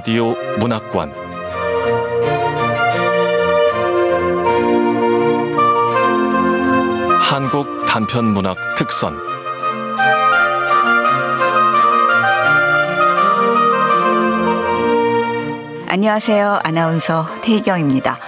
[0.00, 1.12] 라디오 문학관
[7.20, 9.14] 한국 단편 문학 특선
[15.86, 16.60] 안녕하세요.
[16.64, 18.18] 아나운서 태희경입니다.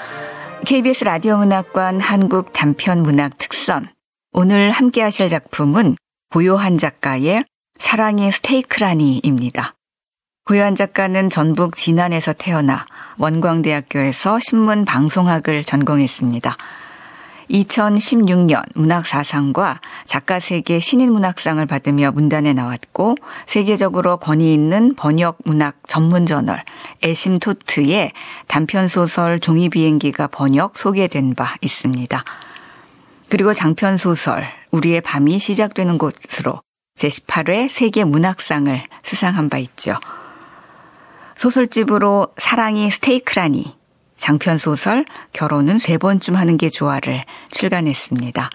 [0.67, 3.89] KBS 라디오 문학관 한국 단편 문학 특선.
[4.33, 5.97] 오늘 함께 하실 작품은
[6.31, 7.45] 고요한 작가의
[7.79, 9.73] 사랑의 스테이크라니입니다.
[10.45, 12.85] 고요한 작가는 전북 진안에서 태어나
[13.19, 16.57] 원광대학교에서 신문 방송학을 전공했습니다.
[17.49, 23.15] 2016년 문학사상과 작가세계 신인문학상을 받으며 문단에 나왔고
[23.47, 26.65] 세계적으로 권위 있는 번역 문학 전문 저널
[27.03, 28.11] 에심토트의
[28.49, 32.25] 단편소설 종이비행기가 번역 소개된 바 있습니다.
[33.29, 36.61] 그리고 장편소설 우리의 밤이 시작되는 곳으로
[36.99, 39.95] 제18회 세계 문학상을 수상한 바 있죠.
[41.43, 43.75] 소설집으로 사랑이 스테이크라니
[44.17, 48.49] 장편 소설 결혼은 세 번쯤 하는 게 좋아를 출간했습니다.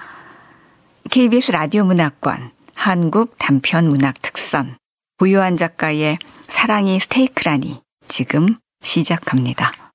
[1.11, 4.77] KBS 라디오 문학관 한국 단편 문학 특선
[5.19, 9.86] 고요한 작가의 사랑이 스테이크라니 지금 시작합니다.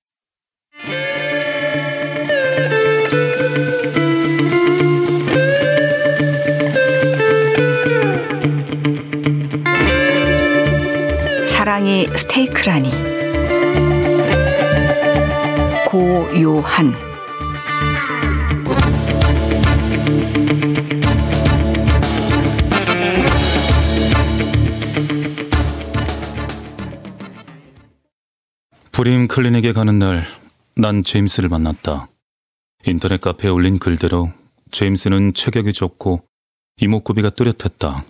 [11.83, 12.91] 사랑이 스테이크라니
[15.89, 16.93] 고요한
[28.93, 30.25] 브림 클리닉에 가는 날,
[30.77, 32.07] 난 제임스를 만났다.
[32.87, 34.31] 인터넷 카페에 올린 글대로
[34.71, 36.23] 제임스는 체격이 좁고
[36.77, 38.05] 이목구비가 뚜렷했다.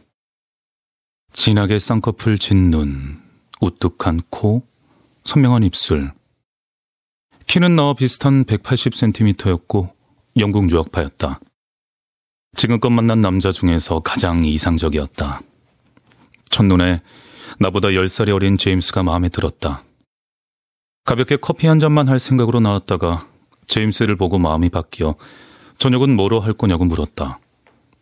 [1.33, 3.22] 진하게 쌍꺼풀 진 눈,
[3.63, 4.67] 우뚝한 코,
[5.25, 6.13] 선명한 입술.
[7.47, 9.93] 키는 나와 비슷한 180cm였고
[10.39, 11.39] 영국 유학파였다.
[12.57, 15.41] 지금껏 만난 남자 중에서 가장 이상적이었다.
[16.51, 17.03] 첫눈에
[17.61, 19.83] 나보다 10살이 어린 제임스가 마음에 들었다.
[21.05, 23.27] 가볍게 커피 한 잔만 할 생각으로 나왔다가
[23.69, 25.15] 제임스를 보고 마음이 바뀌어
[25.79, 27.39] 저녁은 뭐로 할 거냐고 물었다.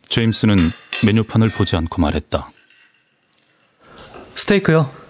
[0.07, 0.57] 제임스는
[1.05, 2.49] 메뉴판을 보지 않고 말했다.
[4.33, 5.00] 스테이크요.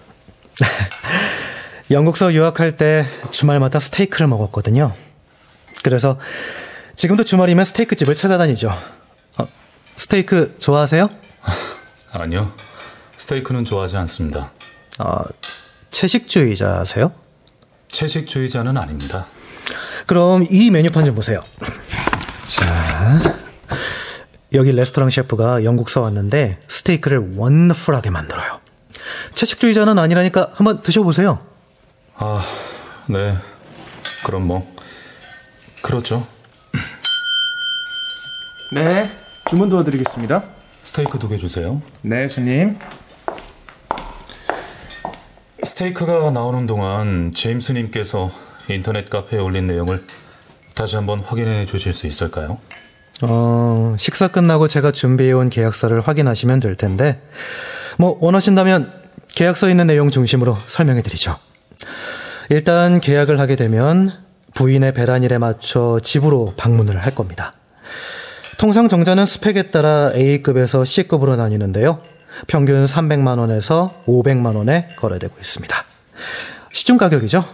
[1.90, 4.94] 영국서 유학할 때 주말마다 스테이크를 먹었거든요.
[5.82, 6.18] 그래서
[6.96, 8.70] 지금도 주말이면 스테이크 집을 찾아다니죠.
[9.38, 9.48] 어,
[9.96, 11.08] 스테이크 좋아하세요?
[12.12, 12.52] 아니요.
[13.16, 14.52] 스테이크는 좋아하지 않습니다.
[14.98, 15.22] 어,
[15.90, 17.12] 채식주의자세요?
[17.90, 19.26] 채식주의자는 아닙니다.
[20.06, 21.42] 그럼 이 메뉴판 좀 보세요.
[22.44, 23.20] 자,
[24.52, 28.60] 여기 레스토랑 셰프가 영국 서 왔는데 스테이크를 원더풀하게 만들어요.
[29.34, 31.38] 채식주의자는 아니라니까 한번 드셔보세요.
[32.16, 32.42] 아,
[33.08, 33.36] 네.
[34.24, 34.72] 그럼 뭐
[35.82, 36.26] 그렇죠.
[38.74, 39.10] 네,
[39.50, 40.42] 주문 도와드리겠습니다.
[40.84, 41.82] 스테이크 두 개 주세요.
[42.02, 42.78] 네, 손님.
[45.64, 48.30] 스테이크가 나오는 동안 제임스님께서
[48.68, 50.04] 인터넷 카페에 올린 내용을
[50.74, 52.58] 다시 한번 확인해 주실 수 있을까요?
[53.22, 57.22] 어, 식사 끝나고 제가 준비해온 계약서를 확인하시면 될 텐데,
[57.98, 59.01] 뭐, 원하신다면
[59.34, 61.36] 계약서 있는 내용 중심으로 설명해 드리죠.
[62.50, 64.12] 일단 계약을 하게 되면
[64.54, 67.54] 부인의 배란일에 맞춰 집으로 방문을 할 겁니다.
[68.58, 72.00] 통상 정자는 스펙에 따라 A급에서 C급으로 나뉘는데요.
[72.46, 75.84] 평균 300만 원에서 500만 원에 거래되고 있습니다.
[76.72, 77.44] 시중 가격이죠.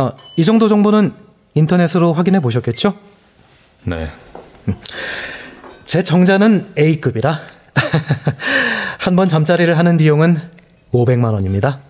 [0.00, 1.12] 어, 이 정도 정보는
[1.54, 2.94] 인터넷으로 확인해 보셨겠죠?
[3.84, 4.08] 네.
[5.86, 7.38] 제 정자는 A급이라
[8.98, 10.38] 한 번 잠자리를 하는 비용은
[10.92, 11.80] 500만 원입니다.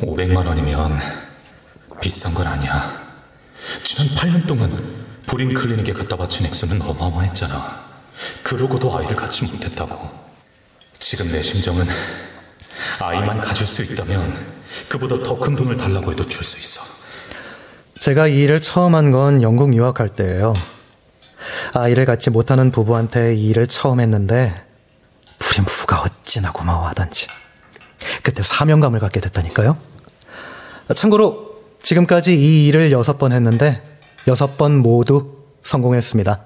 [0.00, 0.98] 500만 원이면
[2.00, 3.00] 비싼 건 아니야.
[3.84, 7.82] 지난 8년 동안 브림 클리닉에 갖다 바친 액수는 어마어마했잖아.
[8.42, 10.10] 그러고도 아이를 갖지 못했다고.
[10.98, 11.86] 지금 내 심정은
[12.98, 14.34] 아이만 가질 수 있다면
[14.88, 16.82] 그보다 더 큰 돈을 달라고 해도 줄 수 있어.
[17.98, 20.54] 제가 이 일을 처음 한 건 영국 유학할 때예요.
[21.74, 24.52] 아이를 갖지 못하는 부부한테 이 일을 처음 했는데
[25.42, 27.26] 불임 부부가 어찌나 고마워하던지
[28.22, 29.76] 그때 사명감을 갖게 됐다니까요.
[30.94, 33.82] 참고로 지금까지 이 일을 여섯 번 했는데
[34.28, 36.40] 여섯 번 모두 성공했습니다.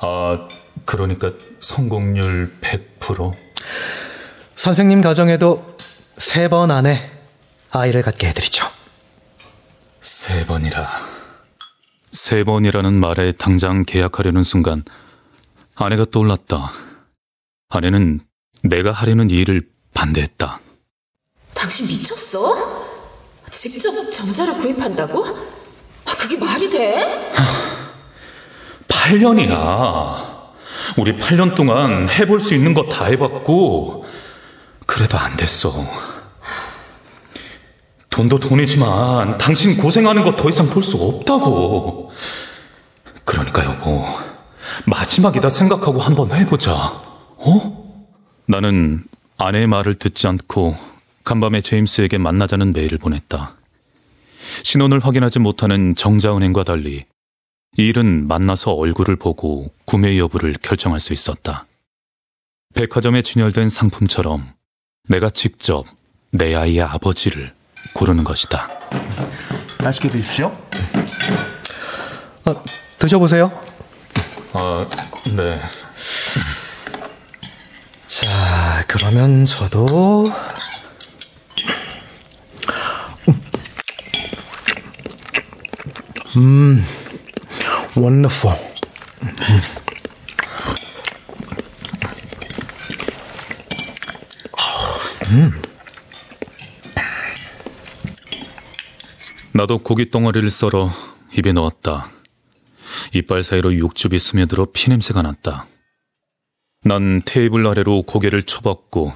[0.00, 0.48] 아,
[0.84, 3.34] 그러니까 성공률 100%?
[4.56, 5.76] 선생님 가정에도
[6.18, 7.10] 세 번 안에
[7.70, 8.66] 아이를 갖게 해드리죠.
[10.00, 10.90] 세 번이라.
[12.12, 14.82] 세 번이라는 말에 당장 계약하려는 순간
[15.76, 16.72] 아내가 떠올랐다.
[17.80, 18.20] 아내는
[18.64, 19.62] 내가 하려는 이 일을
[19.94, 20.58] 반대했다.
[21.54, 22.56] 당신 미쳤어?
[23.50, 25.24] 직접 정자를 구입한다고?
[25.26, 27.32] 아, 그게 말이 돼?
[28.88, 30.40] 8년이야.
[30.96, 34.04] 우리 8년 동안 해볼 수 있는 거 다 해봤고,
[34.86, 35.72] 그래도 안 됐어.
[38.10, 42.10] 돈도 돈이지만 당신 고생하는 거 더 이상 볼 수 없다고.
[43.24, 44.04] 그러니까 여보,
[44.86, 47.00] 마지막이다 생각하고 한번 해보자.
[47.40, 48.04] 어?
[48.46, 49.04] 나는
[49.38, 50.76] 아내의 말을 듣지 않고
[51.24, 53.56] 간밤에 제임스에게 만나자는 메일을 보냈다.
[54.62, 57.04] 신원을 확인하지 못하는 정자은행과 달리
[57.78, 61.66] 이 일은 만나서 얼굴을 보고 구매 여부를 결정할 수 있었다.
[62.74, 64.52] 백화점에 진열된 상품처럼
[65.08, 65.86] 내가 직접
[66.32, 67.54] 내 아이의 아버지를
[67.94, 68.68] 고르는 것이다.
[69.82, 70.48] 맛있게 드십시오.
[72.44, 72.64] 어,
[72.98, 73.50] 드셔보세요.
[74.52, 74.86] 아,
[75.36, 75.60] 네.
[78.10, 80.26] 자, 그러면 저도
[86.36, 86.84] 음,
[87.96, 88.58] wonderful.
[99.52, 100.90] 나도 고기 덩어리를 썰어
[101.38, 102.08] 입에 넣었다.
[103.14, 105.66] 이빨 사이로 육즙이 스며들어 피냄새가 났다.
[106.82, 109.12] 난 테이블 아래로 고개를 쳐박고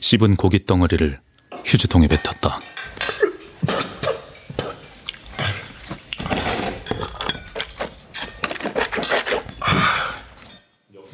[0.00, 1.18] 씹은 고기 덩어리를
[1.64, 2.60] 휴지통에 뱉었다.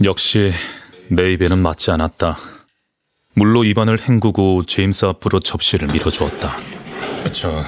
[0.04, 0.52] 역시
[1.08, 2.36] 내 입에는 맞지 않았다.
[3.32, 6.56] 물로 입안을 헹구고 제임스 앞으로 접시를 밀어주었다.
[7.32, 7.64] 저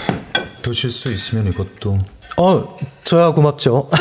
[0.60, 1.98] 드실 수 있으면 이것도
[2.36, 3.88] 어, 저야 고맙죠.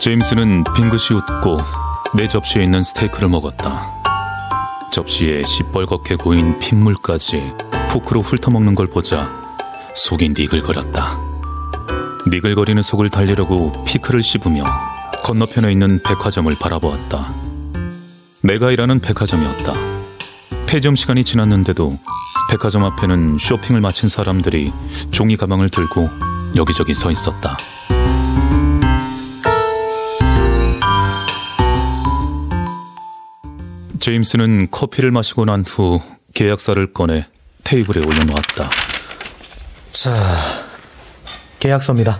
[0.00, 1.58] 제임스는 빙긋이 웃고
[2.14, 3.82] 내 접시에 있는 스테이크를 먹었다.
[4.90, 7.52] 접시에 시뻘겋게 고인 핏물까지
[7.90, 9.30] 포크로 훑어먹는 걸 보자
[9.94, 11.18] 속이 니글거렸다.
[12.28, 14.64] 니글거리는 속을 달래려고 피클을 씹으며
[15.22, 17.34] 건너편에 있는 백화점을 바라보았다.
[18.42, 19.74] 내가 일하는 백화점이었다.
[20.66, 21.98] 폐점 시간이 지났는데도
[22.50, 24.72] 백화점 앞에는 쇼핑을 마친 사람들이
[25.10, 26.08] 종이 가방을 들고
[26.56, 27.58] 여기저기 서 있었다.
[34.00, 36.00] 제임스는 커피를 마시고 난 후
[36.34, 37.26] 계약서를 꺼내
[37.64, 38.70] 테이블에 올려놓았다.
[39.92, 40.10] 자,
[41.58, 42.18] 계약서입니다.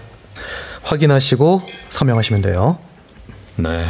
[0.82, 2.78] 확인하시고 서명하시면 돼요.
[3.56, 3.86] 네.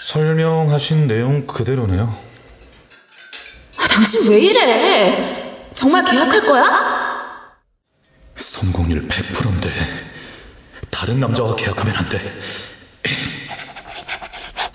[0.00, 2.14] 설명하신 내용 그대로네요.
[3.76, 5.66] 아, 당신 왜 이래?
[5.74, 6.98] 정말 계약할 거야?
[8.34, 9.70] 성공률 100%인데
[10.90, 12.18] 다른 남자와 계약하면 안 돼.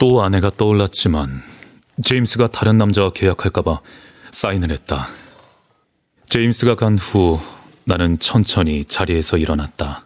[0.03, 1.44] 또 아내가 떠올랐지만
[2.03, 3.79] 제임스가 다른 남자와 계약할까봐
[4.31, 5.07] 사인을 했다.
[6.27, 7.39] 제임스가 간 후
[7.85, 10.03] 나는 천천히 자리에서 일어났다.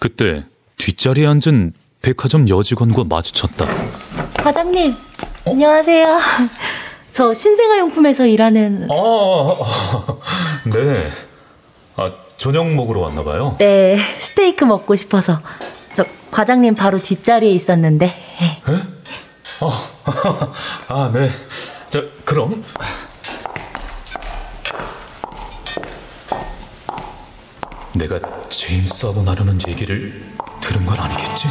[0.00, 0.44] 그때
[0.78, 3.68] 뒷자리에 앉은 백화점 여직원과 마주쳤다.
[4.42, 4.92] 과장님,
[5.46, 6.18] 안녕하세요.
[7.12, 9.56] 저 신생아용품에서 일하는 아,
[10.66, 11.08] 네.
[11.94, 13.54] 아, 저녁 먹으러 왔나 봐요.
[13.60, 15.40] 네 스테이크 먹고 싶어서
[15.94, 18.12] 저 과장님 바로 뒷자리에 있었는데
[20.88, 21.30] 아, 네.
[21.90, 22.62] 자, 그럼
[27.94, 30.24] 내가 제임스하고 나누는 얘기를
[30.60, 31.48] 들은 건 아니겠지?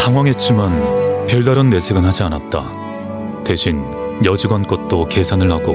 [0.00, 2.64] 당황했지만 별다른 내색은 하지 않았다.
[3.44, 3.84] 대신
[4.24, 5.74] 여직원 것도 계산을 하고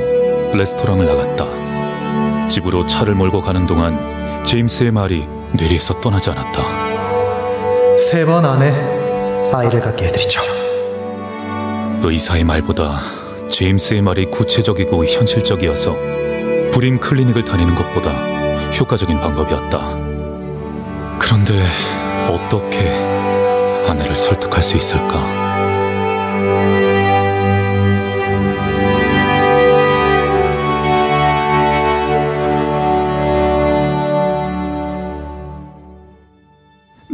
[0.53, 2.49] 레스토랑을 나갔다.
[2.49, 6.63] 집으로 차를 몰고 가는 동안 제임스의 말이 뇌리에서 떠나지 않았다.
[7.97, 9.02] 세 번 안에
[9.55, 10.41] 아이를 갖게 해드리죠.
[12.03, 12.99] 의사의 말보다
[13.47, 15.95] 제임스의 말이 구체적이고 현실적이어서
[16.71, 18.11] 불임 클리닉을 다니는 것보다
[18.71, 20.13] 효과적인 방법이었다.
[21.19, 21.65] 그런데
[22.27, 22.89] 어떻게
[23.87, 25.43] 아내를 설득할 수 있을까?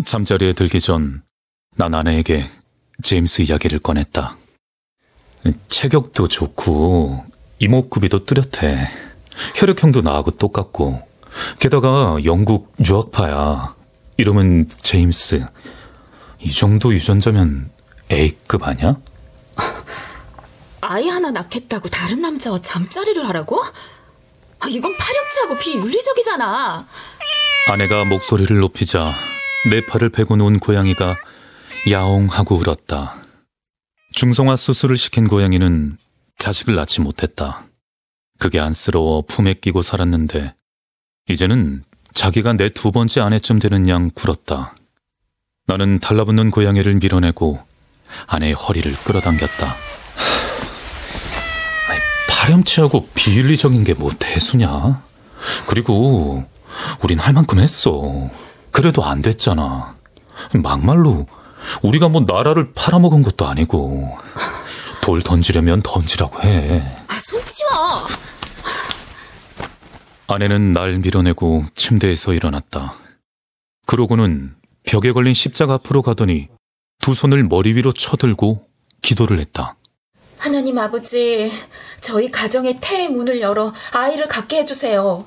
[0.05, 1.21] 잠자리에 들기 전
[1.79, 2.45] 난 아내에게
[3.01, 4.35] 제임스 이야기를 꺼냈다.
[5.69, 7.23] 체격도 좋고
[7.59, 8.85] 이목구비도 뚜렷해.
[9.55, 11.01] 혈액형도 나하고 똑같고
[11.59, 13.73] 게다가 영국 유학파야.
[14.17, 15.45] 이름은 제임스.
[16.41, 17.71] 이 정도 유전자면
[18.11, 18.97] A급 아냐?
[20.81, 23.63] 아이 하나 낳겠다고 다른 남자와 잠자리를 하라고?
[24.59, 26.87] 아, 이건 파렴치하고 비윤리적이잖아.
[27.69, 29.13] 아내가 목소리를 높이자
[29.69, 31.15] 내 팔을 베고 놓은 고양이가
[31.87, 33.15] 야옹하고 울었다.
[34.13, 35.97] 중성화 수술을 시킨 고양이는
[36.37, 37.63] 자식을 낳지 못했다.
[38.37, 40.53] 그게 안쓰러워 품에 끼고 살았는데
[41.29, 41.83] 이제는
[42.13, 44.73] 자기가 내 두 번째 아내쯤 되는 양 굴었다.
[45.67, 47.59] 나는 달라붙는 고양이를 밀어내고
[48.27, 49.75] 아내의 허리를 끌어당겼다.
[52.29, 55.03] 파렴치하고 비윤리적인 게 뭐 대수냐?
[55.67, 56.43] 그리고
[57.03, 58.29] 우린 할 만큼 했어.
[58.71, 59.95] 그래도 안 됐잖아.
[60.53, 61.27] 막말로
[61.83, 64.17] 우리가 뭐 나라를 팔아먹은 것도 아니고
[65.01, 66.81] 돌 던지려면 던지라고 해.
[67.07, 68.07] 아, 손 치워!
[70.27, 72.93] 아내는 날 밀어내고 침대에서 일어났다.
[73.85, 76.47] 그러고는 벽에 걸린 십자가 앞으로 가더니
[77.01, 78.67] 두 손을 머리 위로 쳐들고
[79.01, 79.75] 기도를 했다.
[80.37, 81.51] 하나님 아버지,
[82.01, 85.25] 저희 가정의 태의 문을 열어 아이를 갖게 해주세요.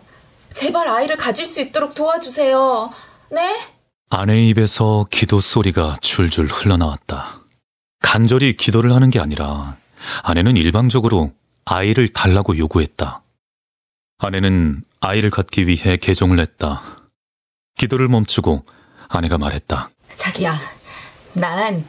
[0.54, 2.90] 제발 아이를 가질 수 있도록 도와주세요.
[3.32, 3.71] 네?
[4.14, 7.40] 아내의 입에서 기도 소리가 줄줄 흘러나왔다.
[8.02, 9.76] 간절히 기도를 하는 게 아니라
[10.22, 11.32] 아내는 일방적으로
[11.64, 13.22] 아이를 달라고 요구했다.
[14.18, 16.82] 아내는 아이를 갖기 위해 개종을 했다.
[17.78, 18.66] 기도를 멈추고
[19.08, 19.88] 아내가 말했다.
[20.14, 20.60] 자기야,
[21.32, 21.82] 난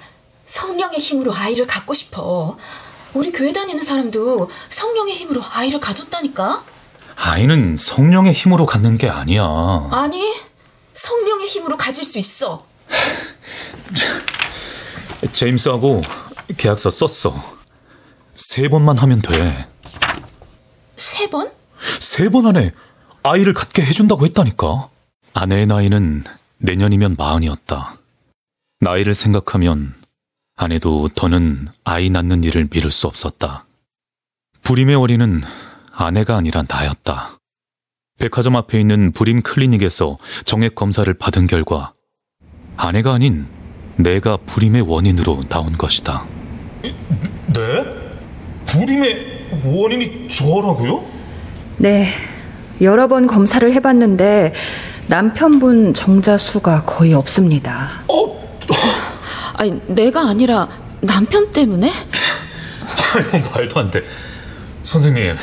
[0.45, 2.57] 성령의 힘으로 아이를 갖고 싶어.
[3.13, 6.63] 우리 교회 다니는 사람도 성령의 힘으로 아이를 가졌다니까?
[7.17, 9.43] 아이는 성령의 힘으로 갖는 게 아니야.
[9.91, 10.52] 아니,
[10.93, 12.65] 성령의 힘으로 가질 수 있어.
[15.31, 16.01] 제임스하고
[16.57, 17.35] 계약서 썼어.
[18.33, 19.67] 세 번만 하면 돼.
[20.97, 21.51] 세 번?
[21.99, 22.71] 세 번 안에
[23.23, 24.89] 아이를 갖게 해준다고 했다니까.
[25.33, 26.23] 아내의 나이는
[26.57, 27.95] 내년이면 마흔이었다.
[28.79, 29.95] 나이를 생각하면
[30.55, 33.65] 아내도 더는 아이 낳는 일을 미룰 수 없었다.
[34.61, 35.41] 불임의 어린은
[35.93, 37.37] 아내가 아니라 나였다.
[38.19, 41.93] 백화점 앞에 있는 불임 클리닉에서 정액 검사를 받은 결과
[42.77, 43.45] 아내가 아닌
[43.95, 46.23] 내가 불임의 원인으로 나온 것이다.
[46.81, 47.85] 네?
[48.65, 51.05] 불임의 원인이 저라고요?
[51.77, 52.09] 네.
[52.81, 54.53] 여러 번 검사를 해봤는데
[55.07, 57.89] 남편분 정자 수가 거의 없습니다.
[59.55, 60.67] 아니, 내가 아니라
[61.01, 61.91] 남편 때문에?
[63.33, 64.01] 아유, 말도 안 돼.
[64.81, 65.35] 선생님,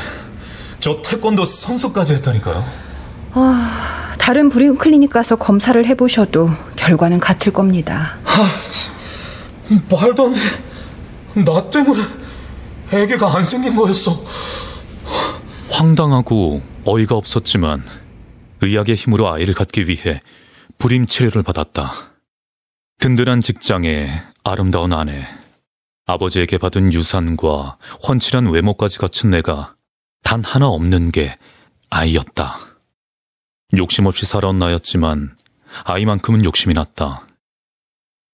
[0.80, 2.64] 저 태권도 선수까지 했다니까요.
[3.32, 8.18] 아, 다른 불임 클리닉 가서 검사를 해보셔도 결과는 같을 겁니다.
[9.90, 10.40] 말도 안 돼.
[11.44, 12.02] 나 때문에
[12.92, 14.24] 애기가 안 생긴 거였어.
[15.70, 17.84] 황당하고 어이가 없었지만
[18.60, 20.20] 의학의 힘으로 아이를 갖기 위해
[20.78, 21.92] 불임 치료를 받았다.
[22.98, 24.10] 든든한 직장에
[24.42, 25.24] 아름다운 아내,
[26.06, 29.74] 아버지에게 받은 유산과 훤칠한 외모까지 갖춘 내가
[30.22, 31.36] 단 하나 없는 게
[31.90, 32.56] 아이였다.
[33.76, 35.36] 욕심 없이 살아온 나였지만
[35.84, 37.26] 아이만큼은 욕심이 났다.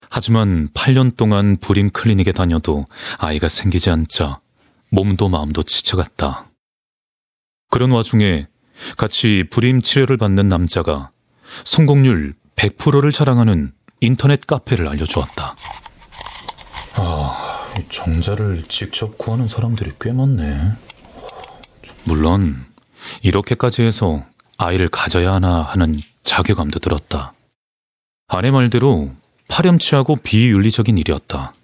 [0.09, 2.87] 하지만 8년 동안 불임 클리닉에 다녀도
[3.19, 4.41] 아이가 생기지 않자
[4.91, 6.49] 몸도 마음도 지쳐갔다.
[7.71, 8.47] 그런 와중에
[8.97, 11.11] 같이 불임 치료를 받는 남자가
[11.65, 15.57] 성공률 100%를 자랑하는 인터넷 카페를 알려주었다.
[16.95, 20.73] 아, 정자를 직접 구하는 사람들이 꽤 많네.
[22.07, 22.65] 물론
[23.23, 24.25] 이렇게까지 해서
[24.59, 27.35] 아이를 가져야 하나 하는 자괴감도 들었다.
[28.29, 29.11] 아내 말대로
[29.49, 31.55] 파렴치하고 비윤리적인 일이었다.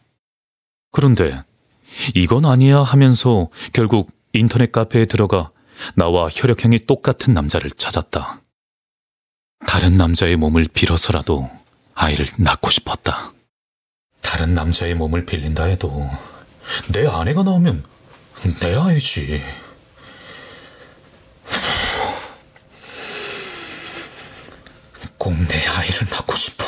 [0.91, 1.43] 그런데
[2.15, 5.51] 이건 아니야 하면서 결국 인터넷 카페에 들어가
[5.95, 8.41] 나와 혈액형이 똑같은 남자를 찾았다.
[9.67, 11.51] 다른 남자의 몸을 빌어서라도
[11.95, 13.33] 아이를 낳고 싶었다.
[14.21, 16.09] 다른 남자의 몸을 빌린다 해도
[16.93, 17.85] 내 아내가 나오면
[18.61, 19.43] 내 아이지.
[25.23, 26.64] 꼭 내 아이를 낳고 싶어.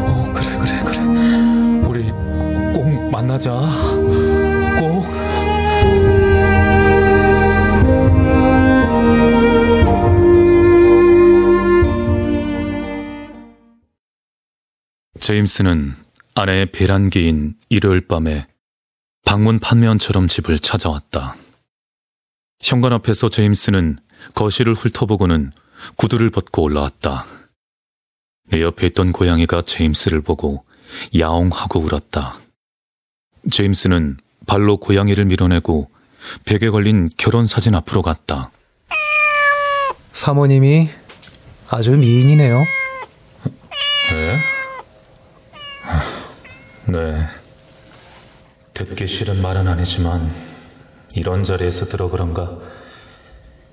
[0.00, 0.98] 어, 그래, 그래, 그래.
[1.86, 2.10] 우리
[2.74, 3.50] 꼭 만나자.
[4.78, 5.06] 꼭.
[15.18, 16.07] 제임스는
[16.38, 18.46] 아내의 배란기인 일요일 밤에
[19.24, 21.34] 방문 판매원처럼 집을 찾아왔다.
[22.60, 23.98] 현관 앞에서 제임스는
[24.36, 25.50] 거실을 훑어보고는
[25.96, 27.24] 구두를 벗고 올라왔다.
[28.50, 30.64] 내 옆에 있던 고양이가 제임스를 보고
[31.18, 32.36] 야옹하고 울었다.
[33.50, 35.90] 제임스는 발로 고양이를 밀어내고
[36.44, 38.52] 벽에 걸린 결혼 사진 앞으로 갔다.
[40.12, 40.88] 사모님이
[41.68, 42.64] 아주 미인이네요.
[44.12, 44.57] 네?
[46.88, 47.22] 네.
[48.72, 50.32] 듣기 싫은 말은 아니지만
[51.14, 52.50] 이런 자리에서 들어 그런가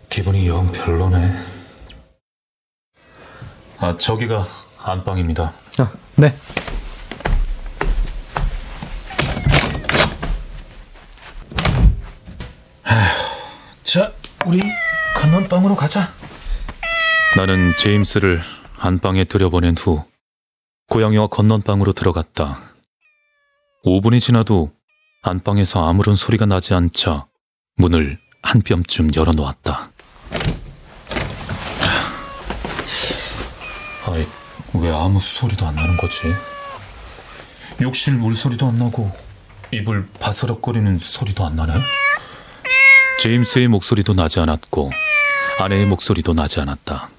[0.09, 1.31] 기분이 영 별로네.
[3.77, 4.45] 아, 저기가
[4.79, 5.53] 안방입니다.
[5.79, 6.35] 아, 네.
[13.83, 14.11] 자,
[14.45, 14.61] 우리
[15.15, 16.11] 건넌방으로 가자.
[17.37, 18.41] 나는 제임스를
[18.77, 20.03] 안방에 들여보낸 후
[20.89, 22.74] 고양이와 건넌방으로 들어갔다.
[23.85, 24.71] 5분이 지나도
[25.21, 27.27] 안방에서 아무런 소리가 나지 않자
[27.77, 29.91] 문을 한 뼘쯤 열어놓았다.
[34.07, 34.25] 아이,
[34.73, 36.19] 왜 아무 소리도 안 나는 거지?
[37.81, 39.11] 욕실 물소리도 안 나고
[39.71, 41.73] 이불 바스럭거리는 소리도 안 나네?
[43.19, 44.91] 제임스의 목소리도 나지 않았고
[45.59, 47.09] 아내의 목소리도 나지 않았다.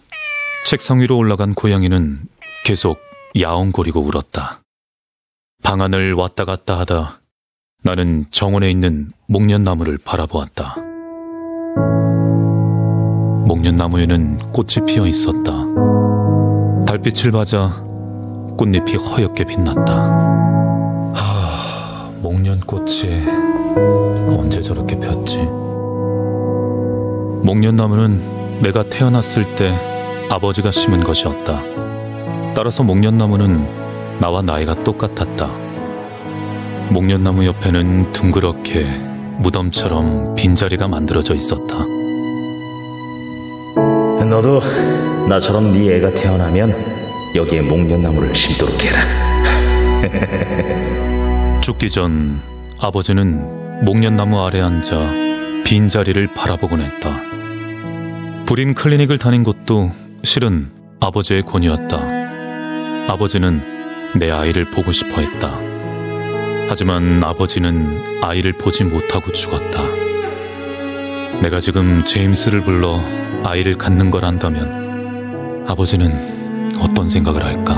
[0.65, 2.27] 책상 위로 올라간 고양이는
[2.65, 2.99] 계속
[3.41, 4.61] 야옹거리고 울었다.
[5.63, 7.21] 방 안을 왔다 갔다 하다
[7.83, 10.77] 나는 정원에 있는 목련나무를 바라보았다.
[13.47, 15.53] 목련나무에는 꽃이 피어 있었다.
[16.87, 17.69] 달빛을 맞아
[18.59, 19.95] 꽃잎이 허옇게 빛났다.
[21.15, 23.23] 하, 목련꽃이
[24.37, 25.39] 언제 저렇게 폈지?
[27.45, 29.73] 목련나무는 내가 태어났을 때
[30.29, 31.61] 아버지가 심은 것이었다.
[32.55, 33.86] 따라서 목련나무는
[34.19, 35.47] 나와 나이가 똑같았다.
[36.91, 38.85] 목련나무 옆에는 둥그렇게
[39.39, 41.79] 무덤처럼 빈자리가 만들어져 있었다.
[44.25, 44.61] 너도
[45.29, 46.75] 나처럼 네 애가 태어나면
[47.35, 49.01] 여기에 목련나무를 심도록 해라.
[51.61, 52.41] 죽기 전
[52.81, 57.21] 아버지는 목련나무 아래 앉아 빈자리를 바라보곤 했다.
[58.47, 59.91] 불임 클리닉을 다닌 것도
[60.23, 61.99] 실은 아버지의 권유였다.
[63.09, 63.76] 아버지는
[64.15, 65.59] 내 아이를 보고 싶어 했다.
[66.69, 69.83] 하지만 아버지는 아이를 보지 못하고 죽었다.
[71.41, 73.03] 내가 지금 제임스를 불러
[73.45, 76.13] 아이를 갖는 걸 안다면 아버지는
[76.81, 77.75] 어떤 생각을 할까?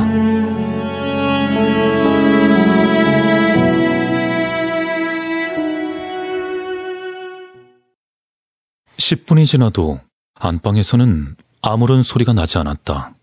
[9.08, 10.00] 10분이 지나도
[10.34, 13.14] 안방에서는 아무런 소리가 나지 않았다.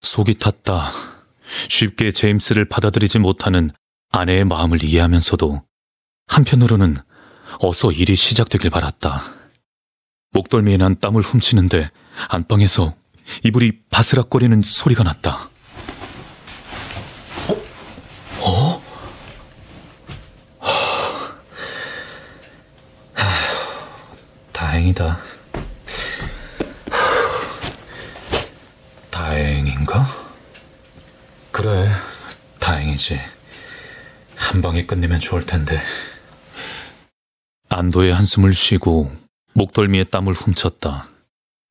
[0.00, 0.90] 속이 탔다.
[1.68, 3.70] 쉽게 제임스를 받아들이지 못하는
[4.10, 5.62] 아내의 마음을 이해하면서도
[6.26, 6.96] 한편으로는
[7.60, 9.22] 어서 일이 시작되길 바랐다.
[10.32, 11.90] 목덜미에 난 땀을 훔치는데
[12.28, 12.94] 안방에서
[13.44, 15.50] 이불이 바스락거리는 소리가 났다.
[18.40, 18.82] 어?
[24.52, 25.16] 다행이다.
[25.16, 25.31] 다행인가?
[31.52, 31.86] 그래,
[32.58, 33.20] 다행이지.
[34.36, 35.78] 한 방에 끝내면 좋을 텐데.
[37.68, 39.12] 안도의 한숨을 쉬고
[39.52, 41.06] 목덜미에 땀을 훔쳤다.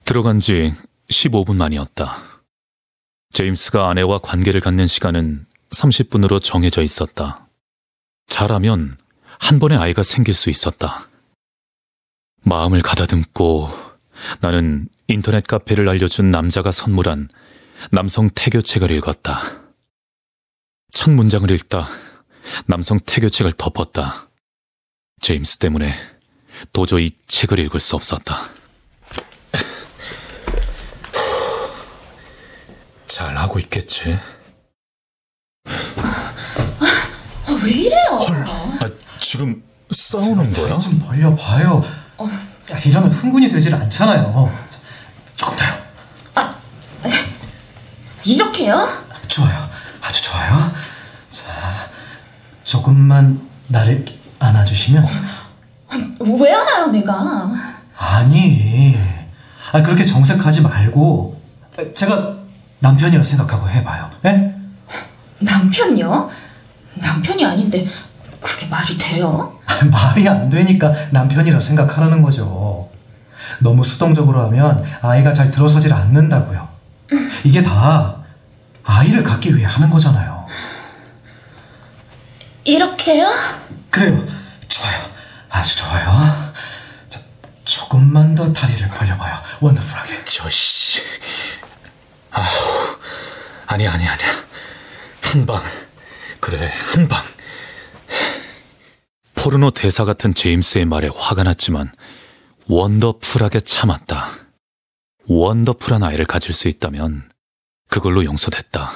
[0.06, 0.74] 들어간 지
[1.10, 2.16] 15분 만이었다.
[3.32, 7.48] 제임스가 아내와 관계를 갖는 시간은 30분으로 정해져 있었다.
[8.28, 8.98] 잘하면
[9.40, 11.08] 한 번에 아이가 생길 수 있었다.
[12.44, 13.70] 마음을 가다듬고
[14.42, 17.30] 나는 인터넷 카페를 알려준 남자가 선물한
[17.90, 19.62] 남성 태교책을 읽었다.
[20.92, 21.88] 첫 문장을 읽다
[22.66, 24.28] 남성 태교책을 덮었다.
[25.22, 25.94] 제임스 때문에
[26.74, 28.50] 도저히 책을 읽을 수 없었다.
[33.08, 34.18] 잘 하고 있겠지.
[35.66, 38.08] 아, 왜 이래요?
[38.18, 40.80] 헐, 아, 지금 싸우는 거야?
[40.80, 41.84] 좀 벌려봐요.
[42.72, 44.52] 야, 이러면 흥분이 되질 않잖아요.
[45.36, 45.82] 조금 더요.
[48.24, 48.88] 이렇게요?
[49.28, 49.70] 좋아요.
[50.02, 50.71] 아주 좋아요.
[52.72, 54.06] 자, 조금만 나를
[54.40, 55.06] 안아주시면.
[56.40, 57.52] 왜 안아요, 내가?
[57.98, 58.98] 아니,
[59.74, 61.42] 아, 그렇게 정색하지 말고,
[61.94, 62.38] 제가
[62.80, 64.10] 남편이라 생각하고 해봐요.
[64.26, 64.56] 예?
[65.40, 66.30] 남편요?
[66.96, 67.86] 남편이 아닌데
[68.40, 69.60] 그게 말이 돼요?
[69.92, 72.90] 말이 안 되니까 남편이라 생각하라는 거죠.
[73.60, 76.68] 너무 수동적으로 하면 아이가 잘 들어서질 않는다고요.
[77.44, 78.16] 이게 다
[78.84, 80.41] 아이를 갖기 위해 하는 거잖아요.
[82.64, 83.28] 이렇게요?
[83.90, 84.28] 그래요.
[84.68, 85.12] 좋아요.
[85.50, 86.54] 아주 좋아요.
[87.10, 87.20] 자,
[87.64, 89.38] 조금만 더 다리를 벌려봐요.
[89.62, 90.26] 원더풀하게.
[90.26, 91.02] 저씨.
[92.32, 92.46] 아우,
[93.68, 94.28] 아니, 아니, 아니야.
[95.22, 95.62] 한 방.
[96.40, 97.22] 그래, 한 방.
[99.36, 101.92] 포르노 대사 같은 제임스의 말에 화가 났지만
[102.70, 104.28] 원더풀하게 참았다.
[105.28, 107.30] 원더풀한 아이를 가질 수 있다면
[107.90, 108.92] 그걸로 용서됐다.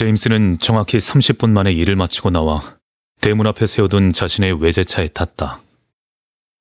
[0.00, 2.78] 제임스는 정확히 30분 만에 일을 마치고 나와
[3.20, 5.60] 대문 앞에 세워둔 자신의 외제차에 탔다.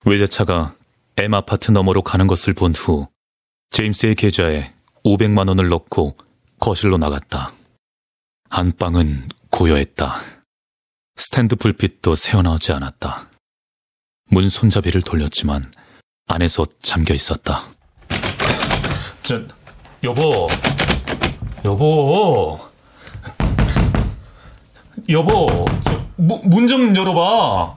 [0.03, 0.75] 외제차가
[1.15, 3.07] M 아파트 너머로 가는 것을 본 후
[3.69, 4.73] 제임스의 계좌에
[5.05, 6.17] 500만 원을 넣고
[6.59, 7.53] 거실로 나갔다.
[8.49, 10.17] 안방은 고요했다.
[11.15, 13.29] 스탠드 불빛도 새어나오지 않았다.
[14.31, 15.71] 문 손잡이를 돌렸지만
[16.27, 17.61] 안에서 잠겨 있었다.
[19.23, 19.41] 저,
[20.03, 20.49] 여보.
[21.63, 22.68] 여보.
[25.09, 25.65] 여보.
[26.17, 27.75] 문 좀 열어봐.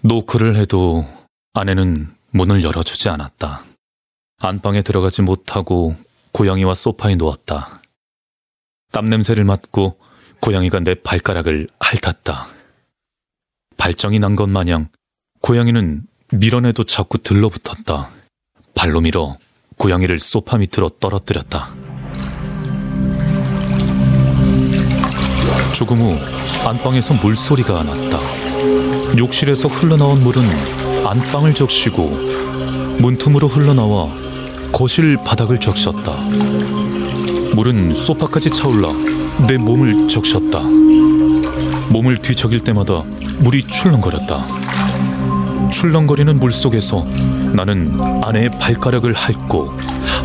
[0.00, 1.06] 노크를 해도
[1.54, 3.62] 아내는 문을 열어주지 않았다.
[4.40, 5.94] 안방에 들어가지 못하고
[6.32, 7.80] 고양이와 소파에 누웠다.
[8.92, 9.98] 땀 냄새를 맡고
[10.40, 12.46] 고양이가 내 발가락을 핥았다.
[13.76, 14.88] 발정이 난 것 마냥
[15.40, 16.02] 고양이는
[16.32, 18.08] 밀어내도 자꾸 들러붙었다.
[18.74, 19.38] 발로 밀어
[19.76, 21.74] 고양이를 소파 밑으로 떨어뜨렸다.
[25.76, 26.16] 조금 후
[26.66, 28.18] 안방에서 물소리가 났다.
[29.18, 30.42] 욕실에서 흘러나온 물은
[31.04, 34.08] 안방을 적시고 문틈으로 흘러나와
[34.72, 36.12] 거실 바닥을 적셨다.
[37.54, 38.88] 물은 소파까지 차올라
[39.46, 40.62] 내 몸을 적셨다.
[41.90, 43.02] 몸을 뒤척일 때마다
[43.40, 44.46] 물이 출렁거렸다.
[45.70, 47.04] 출렁거리는 물 속에서
[47.52, 49.76] 나는 아내의 발가락을 핥고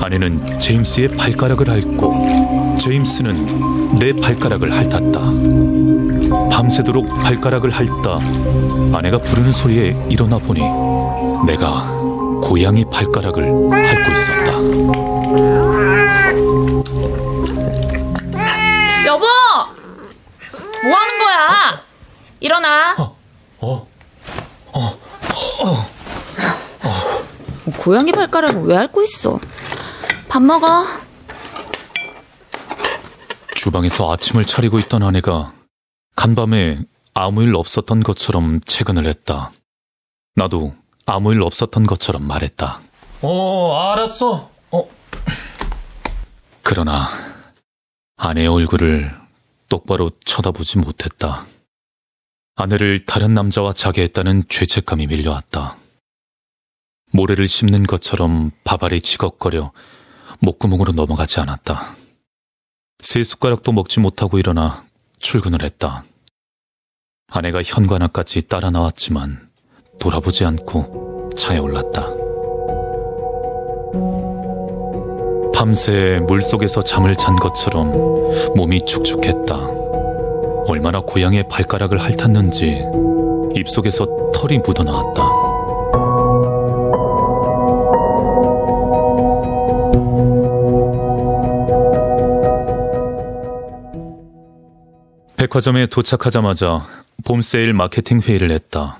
[0.02, 2.41] 아내는 제임스의 발가락을 핥고
[2.82, 5.20] 제임스는 내 발가락을 핥았다.
[6.50, 8.18] 밤새도록 발가락을 핥다
[8.98, 10.62] 아내가 부르는 소리에 일어나 보니
[11.46, 11.82] 내가
[12.42, 14.52] 고양이 발가락을 핥고 있었다.
[19.06, 19.26] 여보!
[20.84, 21.82] 뭐 하는 거야?
[22.40, 22.96] 일어나.
[22.98, 23.16] 어,
[27.78, 29.40] 고양이 발가락을 왜 앓고 있어?
[30.28, 30.84] 밥 먹어.
[33.62, 35.54] 주방에서 아침을 차리고 있던 아내가
[36.16, 36.80] 간밤에
[37.14, 39.52] 아무 일 없었던 것처럼 퇴근을 했다.
[40.34, 40.74] 나도
[41.06, 42.80] 아무 일 없었던 것처럼 말했다.
[43.22, 44.50] 어, 알았어.
[44.72, 44.90] 어,
[46.64, 47.08] 그러나
[48.18, 49.16] 아내의 얼굴을
[49.70, 51.46] 똑바로 쳐다보지 못했다.
[52.56, 55.76] 아내를 다른 남자와 자게 했다는 죄책감이 밀려왔다.
[57.12, 59.72] 모래를 씹는 것처럼 밥알이 지걱거려
[60.40, 62.01] 목구멍으로 넘어가지 않았다.
[63.02, 64.84] 세 숟가락도 먹지 못하고 일어나
[65.20, 66.04] 출근을 했다.
[67.32, 69.50] 아내가 현관 앞까지 따라 나왔지만
[70.00, 72.08] 돌아보지 않고 차에 올랐다.
[75.54, 77.92] 밤새 물속에서 잠을 잔 것처럼
[78.56, 79.56] 몸이 축축했다.
[80.68, 82.82] 얼마나 고양이의 발가락을 핥았는지
[83.56, 85.41] 입속에서 털이 묻어나왔다.
[95.42, 96.86] 백화점에 도착하자마자
[97.26, 99.00] 봄 세일 마케팅 회의를 했다.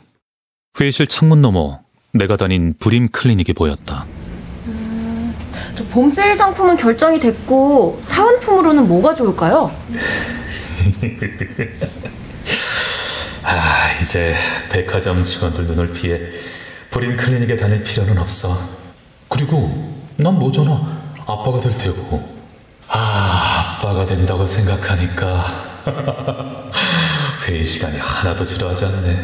[0.80, 1.82] 회의실 창문 너머
[2.14, 4.08] 내가 다닌 브림 클리닉이 보였다.
[5.92, 9.70] 봄 세일 상품은 결정이 됐고 사은품으로는 뭐가 좋을까요?
[13.44, 14.34] 아, 이제
[14.72, 16.20] 백화점 직원들 눈을 피해
[16.90, 18.50] 브림 클리닉에 다닐 필요는 없어.
[19.28, 20.72] 그리고 난 뭐잖아.
[21.28, 22.28] 아빠가 될 테고.
[22.88, 25.71] 아, 아빠가 된다고 생각하니까
[27.48, 29.18] 회의 시간이 하나도 지루하지 않네.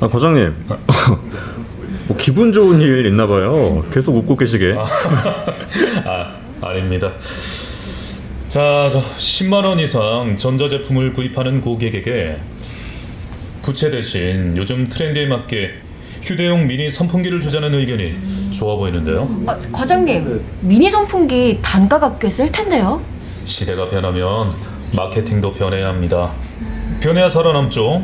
[0.00, 0.54] 아, 과장님.
[2.08, 3.84] 뭐 기분 좋은 일 있나 봐요.
[3.92, 4.74] 계속 웃고 계시게.
[6.04, 7.12] 아, 아닙니다.
[8.48, 12.38] 자, 저 10만 원 이상 전자제품을 구입하는 고객에게
[13.62, 15.74] 부채 대신 요즘 트렌드에 맞게
[16.22, 18.14] 휴대용 미니 선풍기를 주자는 의견이
[18.52, 19.28] 좋아 보이는데요.
[19.46, 23.02] 아, 과장님, 미니 선풍기 단가가 꽤쓸 텐데요.
[23.48, 24.46] 시대가 변하면
[24.94, 26.30] 마케팅도 변해야 합니다.
[27.00, 28.02] 변해야 살아남죠.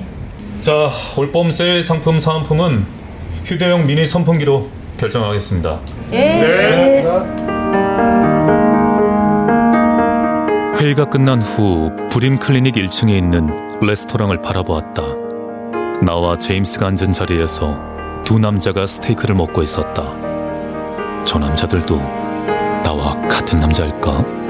[0.60, 2.86] 자, 올봄 세일 상품 사은품은
[3.44, 5.78] 휴대용 미니 선풍기로 결정하겠습니다.
[6.12, 7.04] 예.
[10.78, 15.02] 회의가 끝난 후 브림 클리닉 1층에 있는 레스토랑을 바라보았다.
[16.02, 17.78] 나와 제임스가 앉은 자리에서
[18.24, 20.14] 두 남자가 스테이크를 먹고 있었다.
[21.24, 21.96] 저 남자들도
[22.82, 24.43] 나와 같은 남자일까?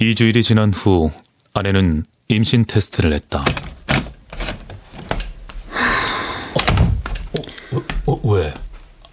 [0.00, 1.10] 이주일이 지난 후
[1.54, 3.44] 아내는 임신 테스트를 했다.
[8.06, 8.52] 어, 왜?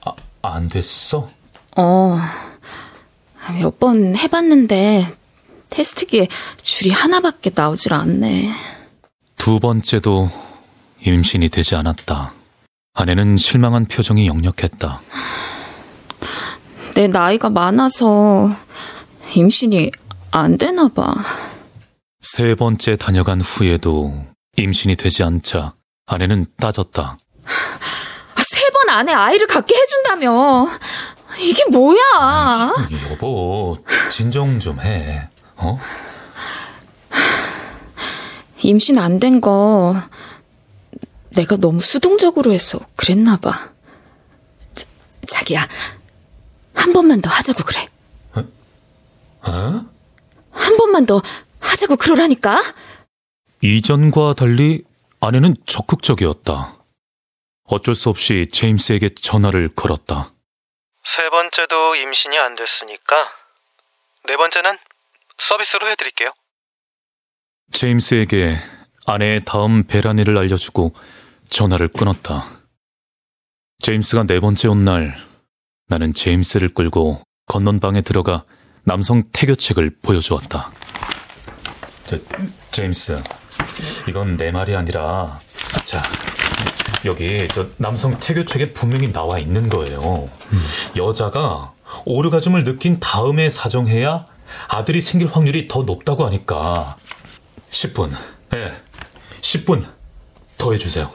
[0.06, 1.30] 아, 안 됐어?
[1.78, 2.20] 어,
[3.60, 5.08] 몇 번 해봤는데
[5.70, 6.28] 테스트기에
[6.62, 8.52] 줄이 하나밖에 나오질 않네.
[9.38, 10.30] 두 번째도
[11.06, 12.32] 임신이 되지 않았다.
[12.94, 15.02] 아내는 실망한 표정이 역력했다.
[16.96, 18.56] 내 나이가 많아서
[19.36, 19.90] 임신이
[20.36, 21.14] 안 되나 봐.
[22.22, 24.26] 세 번째 다녀간 후에도
[24.58, 25.74] 임신이 되지 않자
[26.08, 27.18] 아내는 따졌다.
[28.38, 30.68] 세 번 안에 아이를 갖게 해준다며.
[31.40, 32.72] 이게 뭐야?
[33.12, 33.78] 여보,
[34.12, 35.30] 진정 좀 해.
[35.58, 35.80] 어?
[38.64, 39.96] 임신 안 된 거
[41.32, 43.70] 내가 너무 수동적으로 해서 그랬나 봐.
[44.74, 44.86] 자,
[45.28, 45.68] 자기야,
[46.74, 47.88] 한 번만 더 하자고 그래.
[49.46, 49.86] 어?
[50.54, 51.22] 한 번만 더
[51.60, 52.62] 하자고 그러라니까.
[53.62, 54.84] 이전과 달리
[55.20, 56.78] 아내는 적극적이었다.
[57.66, 60.32] 어쩔 수 없이 제임스에게 전화를 걸었다.
[61.04, 63.16] 세 번째도 임신이 안 됐으니까
[64.28, 64.78] 네 번째는
[65.38, 66.32] 서비스로 해드릴게요.
[67.72, 68.56] 제임스에게
[69.06, 70.94] 아내의 다음 배란일을 알려주고
[71.50, 72.46] 전화를 끊었다.
[73.80, 75.18] 제임스가 네 번째 온 날,
[75.88, 78.46] 나는 제임스를 끌고 건넌방에 들어가
[78.84, 80.72] 남성 태교책을 보여주었다.
[82.06, 82.18] 저,
[82.72, 83.22] 제임스,
[84.10, 85.40] 이건 내 말이 아니라,
[85.86, 86.02] 자,
[87.06, 90.30] 여기 저 남성 태교책에 분명히 나와 있는 거예요.
[90.96, 91.74] 여자가
[92.06, 94.26] 오르가즘을 느낀 다음에 사정해야
[94.68, 96.98] 아들이 생길 확률이 더 높다고 하니까
[97.70, 98.14] 10분,
[98.54, 98.74] 예,
[99.42, 99.86] 10분
[100.58, 101.10] 더 해주세요.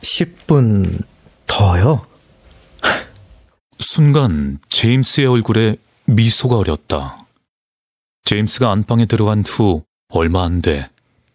[0.00, 1.02] 10분
[1.46, 2.06] 더요?
[3.80, 7.18] 순간 제임스의 얼굴에 미소가 어렸다.
[8.24, 10.88] 제임스가 안방에 들어간 후 얼마 안 돼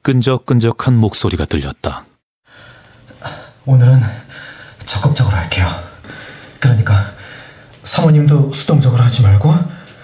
[0.03, 2.05] 끈적끈적한 목소리가 들렸다.
[3.65, 3.99] 오늘은
[4.85, 5.67] 적극적으로 할게요.
[6.59, 7.11] 그러니까
[7.83, 9.51] 사모님도 수동적으로 하지 말고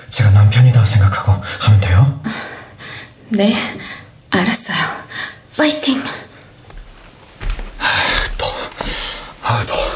[0.09, 2.23] 제가 남편이다 생각하고 하면 돼요.
[3.29, 3.55] 네,
[4.31, 4.77] 알았어요.
[5.55, 6.01] 파이팅!
[9.43, 9.90] 아, 더.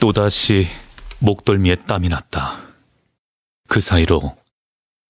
[0.00, 0.66] 또다시
[1.18, 2.60] 목덜미에 땀이 났다.
[3.68, 4.36] 그 사이로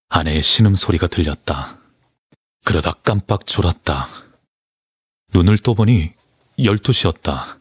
[0.08, 1.78] 아내의 신음소리가 들렸다.
[2.64, 4.08] 그러다 깜빡 졸았다.
[5.34, 6.12] 눈을 떠보니
[6.58, 7.58] 12시였다.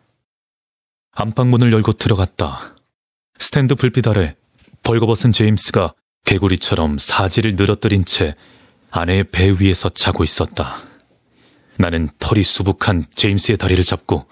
[1.11, 2.75] 안방문을 열고 들어갔다.
[3.37, 4.35] 스탠드 불빛 아래
[4.83, 8.35] 벌거벗은 제임스가 개구리처럼 사지를 늘어뜨린 채
[8.89, 10.77] 아내의 배 위에서 자고 있었다.
[11.77, 14.27] 나는 털이 수북한 제임스의 다리를 잡고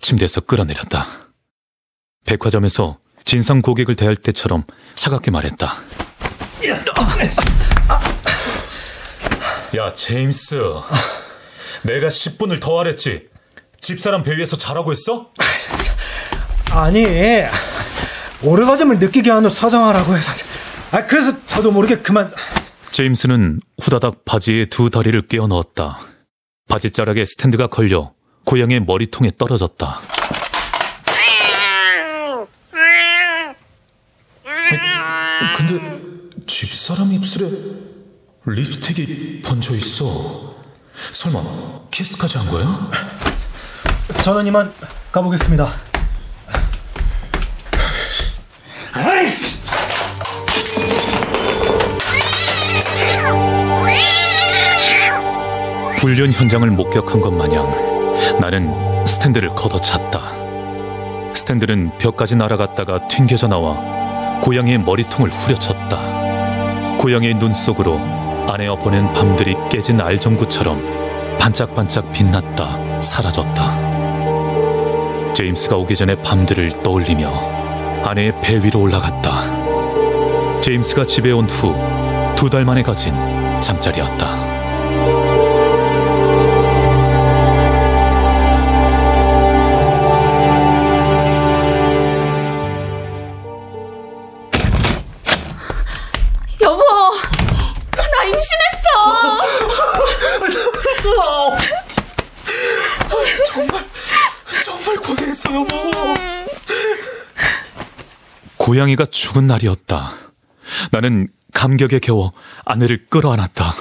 [0.00, 1.29] 침대에서 끌어내렸다.
[2.24, 5.74] 백화점에서 진상 고객을 대할 때처럼 차갑게 말했다.
[9.76, 10.56] 야, 제임스.
[11.82, 13.28] 내가 10분을 더 하랬지.
[13.80, 15.30] 집사람 배 위에서 자라고 했어?
[16.70, 17.04] 아니
[18.42, 20.32] 오르가즘을 느끼게 하는 사정하라고 해서
[20.92, 22.32] 아 그래서 저도 모르게 그만
[22.90, 25.98] 제임스는 후다닥 바지에 두 다리를 끼워 넣었다.
[26.68, 28.12] 바지 자락에 스탠드가 걸려
[28.44, 30.00] 고양이의 머리통에 떨어졌다.
[35.56, 35.80] 근데
[36.46, 37.50] 집사람 입술에
[38.46, 40.54] 립스틱이 번져 있어.
[41.12, 41.40] 설마
[41.90, 42.90] 키스까지 한 거야?
[44.22, 44.72] 저는 이만
[45.12, 45.72] 가보겠습니다.
[55.98, 57.70] 불륜 현장을 목격한 것 마냥
[58.40, 60.30] 나는 스탠드를 걷어찼다.
[61.34, 63.76] 스탠드는 벽까지 날아갔다가 튕겨져 나와
[64.42, 65.98] 고양이의 머리통을 후려쳤다.
[66.98, 67.98] 고양이의 눈 속으로
[68.48, 73.90] 아내어 보낸 밤들이 깨진 알전구처럼 반짝반짝 빛났다 사라졌다.
[75.32, 77.30] 제임스가 오기 전에 밤들을 떠올리며
[78.04, 80.60] 아내의 배 위로 올라갔다.
[80.60, 81.74] 제임스가 집에 온 후
[82.36, 83.14] 두 달 만에 가진
[83.60, 84.49] 잠자리였다.
[105.54, 105.90] 여보.
[108.56, 110.12] 고양이가 죽은 날이었다.
[110.92, 112.32] 나는 감격에 겨워
[112.64, 113.74] 아내를 끌어안았다.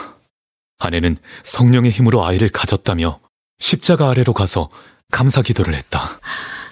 [0.80, 3.20] 아내는 성령의 힘으로 아이를 가졌다며
[3.60, 4.70] 십자가 아래로 가서
[5.12, 6.20] 감사 기도를 했다.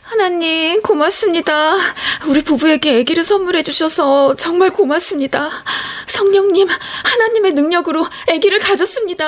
[0.04, 1.76] 하나님, 고맙습니다.
[2.28, 5.50] 우리 부부에게 아기를 선물해 주셔서 정말 고맙습니다.
[6.08, 6.68] 성령님,
[7.04, 9.26] 하나님의 능력으로 아기를 가졌습니다.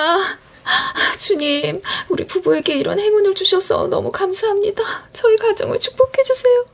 [1.18, 4.84] 주님, 우리 부부에게 이런 행운을 주셔서 너무 감사합니다.
[5.14, 6.66] 저희 가정을 축복해 주세요.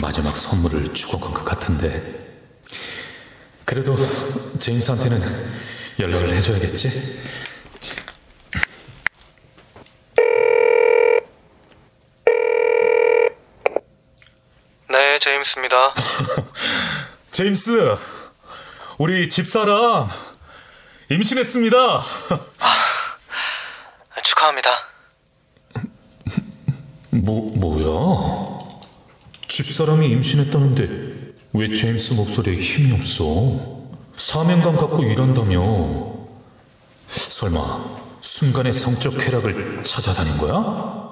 [0.00, 2.02] 마지막 선물을 주고간 것 같은데.
[3.64, 3.96] 그래도
[4.58, 5.22] 제임스한테는
[6.00, 6.88] 연락을 해줘야겠지.
[14.88, 15.94] 네, 제임스입니다.
[17.30, 17.96] 제임스,
[18.98, 20.08] 우리 집사람
[21.10, 21.78] 임신했습니다.
[21.78, 22.89] 아,
[24.22, 24.70] 축하합니다.
[27.10, 28.70] 뭐 뭐야?
[29.48, 33.90] 집사람이 임신했다는데 왜 제임스 목소리에 힘이 없어?
[34.16, 36.20] 사명감 갖고 일한다며?
[37.08, 41.10] 설마 순간의 성적 쾌락을 찾아다닌 거야?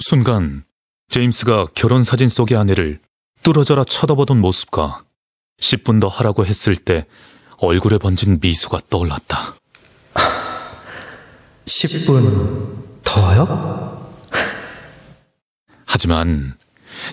[0.00, 0.64] 순간
[1.08, 3.00] 제임스가 결혼 사진 속의 아내를
[3.42, 5.02] 뚫어져라 쳐다보던 모습과
[5.60, 7.06] 10분 더 하라고 했을 때
[7.58, 9.56] 얼굴에 번진 미소가 떠올랐다.
[11.66, 14.14] 10분 더요?
[15.84, 16.56] 하지만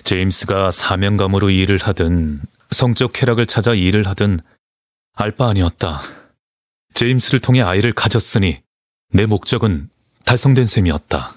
[0.04, 2.40] 제임스가 사명감으로 일을 하든
[2.70, 4.40] 성적 쾌락을 찾아 일을 하든
[5.14, 6.00] 알바 아니었다.
[6.94, 8.60] 제임스를 통해 아이를 가졌으니
[9.12, 9.90] 내 목적은
[10.24, 11.34] 달성된 셈이었다.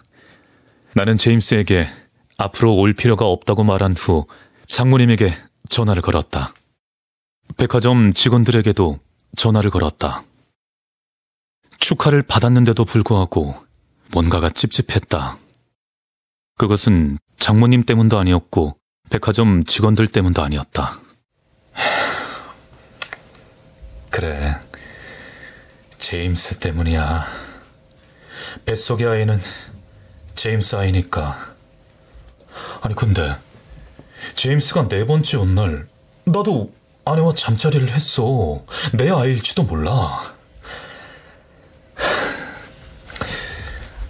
[0.94, 1.88] 나는 제임스에게
[2.38, 4.26] 앞으로 올 필요가 없다고 말한 후
[4.68, 5.36] 장모님에게
[5.70, 6.54] 전화를 걸었다.
[7.58, 9.00] 백화점 직원들에게도
[9.36, 10.24] 전화를 걸었다.
[11.80, 13.56] 축하를 받았는데도 불구하고
[14.12, 15.38] 뭔가가 찝찝했다.
[16.58, 18.78] 그것은 장모님 때문도 아니었고
[19.10, 21.00] 백화점 직원들 때문도 아니었다.
[24.10, 24.56] 그래.
[25.98, 27.26] 제임스 때문이야.
[28.66, 29.40] 뱃속의 아이는
[30.36, 31.38] 제임스 아이니까.
[32.82, 33.36] 아니, 근데,
[34.36, 35.88] 제임스가 네 번째 온 날,
[36.26, 36.74] 나도
[37.06, 38.64] 아내와 잠자리를 했어.
[38.94, 40.37] 내 아이일지도 몰라.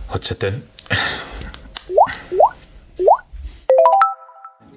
[0.10, 0.64] 어쨌든,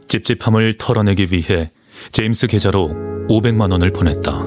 [0.08, 1.70] 찝찝함을 털어내기 위해
[2.12, 2.88] 제임스 계좌로
[3.28, 4.42] 500만 원을 보냈다.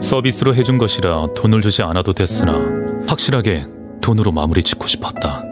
[0.00, 2.52] 서비스로 해준 것이라 돈을 주지 않아도 됐으나
[3.08, 3.66] 확실하게
[4.00, 5.42] 돈으로 마무리 짓고 싶었다.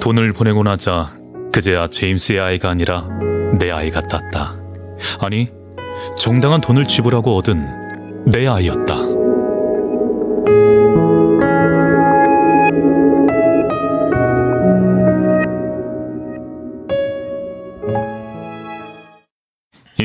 [0.00, 1.10] 돈을 보내고 나자
[1.52, 3.08] 그제야 제임스의 아이가 아니라
[3.58, 4.56] 내 아이 같았다.
[5.20, 5.48] 아니,
[6.16, 9.11] 정당한 돈을 지불하고 얻은 내 아이였다.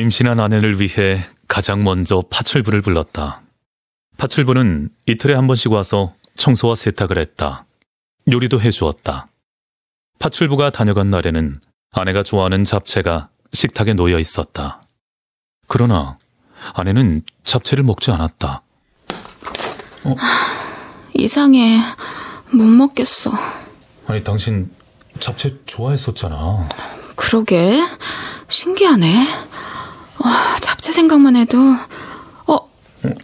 [0.02, 3.42] 임신한 아내를 위해 가장 먼저 파출부를 불렀다.
[4.18, 7.66] 파출부는 이틀에 한 번씩 와서 청소와 세탁을 했다.
[8.32, 9.28] 요리도 해주었다.
[10.20, 11.60] 파출부가 다녀간 날에는
[11.92, 14.82] 아내가 좋아하는 잡채가 식탁에 놓여 있었다.
[15.68, 16.18] 그러나
[16.74, 18.62] 아내는 잡채를 먹지 않았다.
[20.04, 20.16] 어?
[21.14, 21.80] 이상해.
[22.52, 23.32] 못 먹겠어.
[24.08, 24.72] 아니, 당신
[25.20, 26.68] 잡채 좋아했었잖아.
[27.16, 27.82] 그러게.
[28.48, 29.47] 신기하네.
[30.20, 31.58] 어, 잡채 생각만 해도,
[32.48, 32.56] 어,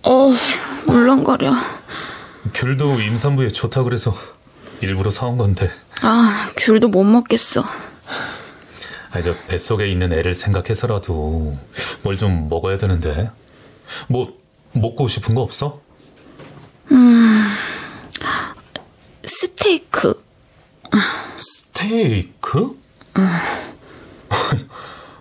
[0.04, 0.34] 어,
[0.88, 1.54] 울렁거려.
[2.54, 4.14] 귤도 임산부에 좋다 그래서
[4.82, 5.72] 일부러 사온 건데.
[6.02, 7.64] 아, 귤도 못 먹겠어.
[9.12, 11.58] 아니, 저 뱃속에 있는 애를 생각해서라도
[12.04, 13.32] 뭘 좀 먹어야 되는데.
[14.08, 14.34] 뭐,
[14.74, 15.80] 먹고 싶은 거 없어?
[16.92, 17.46] 음,
[19.26, 20.24] 스테이크.
[21.38, 22.76] 스테이크?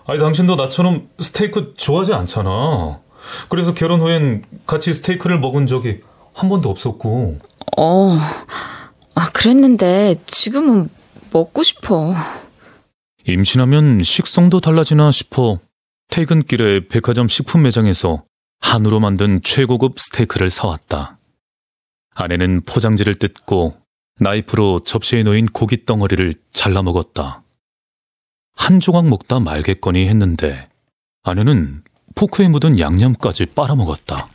[0.06, 3.00] 아니, 당신도 나처럼 스테이크 좋아하지 않잖아.
[3.48, 6.00] 그래서 결혼 후엔 같이 스테이크를 먹은 적이
[6.34, 7.38] 한 번도 없었고.
[7.76, 8.18] 어,
[9.14, 10.88] 아, 그랬는데 지금은
[11.32, 12.14] 먹고 싶어.
[13.26, 15.60] 임신하면 식성도 달라지나 싶어
[16.08, 18.24] 퇴근길에 백화점 식품 매장에서
[18.60, 21.18] 한우로 만든 최고급 스테이크를 사왔다.
[22.14, 23.76] 아내는 포장지를 뜯고
[24.18, 27.42] 나이프로 접시에 놓인 고기 덩어리를 잘라 먹었다.
[28.54, 30.68] 한 조각 먹다 말겠거니 했는데
[31.22, 31.82] 아내는
[32.14, 34.28] 포크에 묻은 양념까지 빨아먹었다.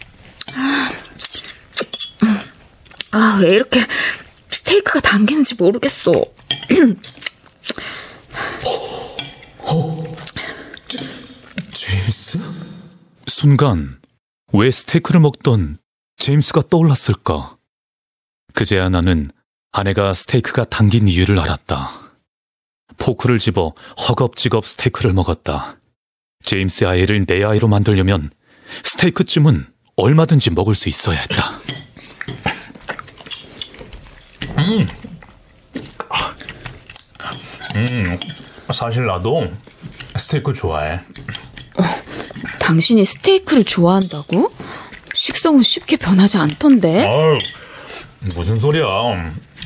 [3.12, 3.86] 아, 왜 이렇게
[4.50, 6.12] 스테이크가 당기는지 모르겠어.
[9.60, 10.16] 어?
[10.88, 10.98] 제,
[11.72, 12.40] 제임스?
[13.28, 14.00] 순간
[14.54, 15.78] 왜 스테이크를 먹던
[16.18, 17.58] 제임스가 떠올랐을까?
[18.54, 19.30] 그제야 나는
[19.72, 22.07] 아내가 스테이크가 당긴 이유를 알았다.
[22.98, 23.74] 포크를 집어
[24.08, 25.78] 허겁지겁 스테이크를 먹었다.
[26.44, 28.32] 제임스의 아이를 내 아이로 만들려면
[28.84, 31.60] 스테이크쯤은 얼마든지 먹을 수 있어야 했다.
[34.58, 34.88] 음.
[37.76, 38.20] 음,
[38.74, 39.52] 사실 나도
[40.18, 40.94] 스테이크 좋아해.
[40.96, 41.84] 어,
[42.60, 44.52] 당신이 스테이크를 좋아한다고?
[45.14, 47.08] 식성은 쉽게 변하지 않던데.
[47.08, 47.38] 아유,
[48.36, 48.86] 무슨 소리야.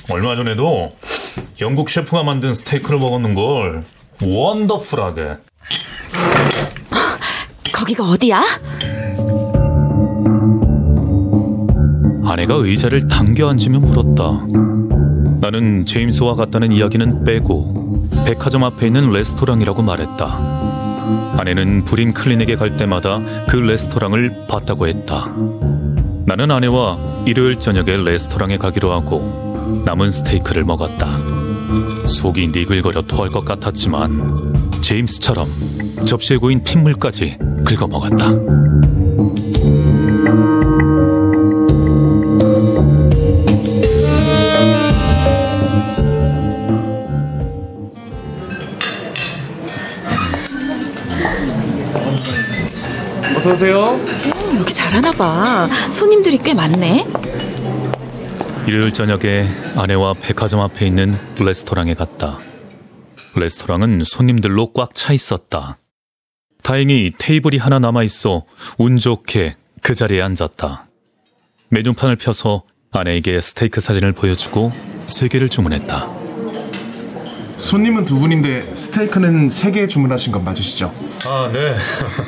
[0.10, 0.92] 얼마 전에도
[1.60, 3.84] 영국 셰프가 만든 스테이크를 먹었는 걸
[4.24, 5.38] 원더풀하게.
[7.74, 8.44] 거기가 어디야?
[12.26, 14.46] 아내가 의자를 당겨 앉으며 물었다.
[15.42, 20.62] 나는 제임스와 같다는 이야기는 빼고 백화점 앞에 있는 레스토랑이라고 말했다.
[21.38, 25.34] 아내는 불임 클리닉에 갈 때마다 그 레스토랑을 봤다고 했다.
[26.26, 29.51] 나는 아내와 일요일 저녁에 레스토랑에 가기로 하고
[29.86, 31.18] 남은 스테이크를 먹었다.
[32.08, 35.48] 속이 니글거려 토할 것 같았지만 제임스처럼
[36.06, 38.32] 접시에 고인 핏물까지 긁어 먹었다.
[53.36, 54.00] 어서 오세요.
[54.60, 55.68] 여기 잘하나 봐.
[55.92, 57.08] 손님들이 꽤 많네.
[58.72, 59.46] 일요일 저녁에
[59.76, 62.40] 아내와 백화점 앞에 있는 레스토랑에 갔다.
[63.36, 65.78] 레스토랑은 손님들로 꽉 차 있었다.
[66.64, 68.46] 다행히 테이블이 하나 남아 있어
[68.78, 70.88] 운 좋게 그 자리에 앉았다.
[71.68, 74.72] 메뉴판을 펴서 아내에게 스테이크 사진을 보여주고
[75.06, 76.10] 세 개를 주문했다.
[77.58, 80.94] 손님은 두 분인데 스테이크는 세 개 주문하신 건 맞으시죠?
[81.26, 81.76] 아, 네.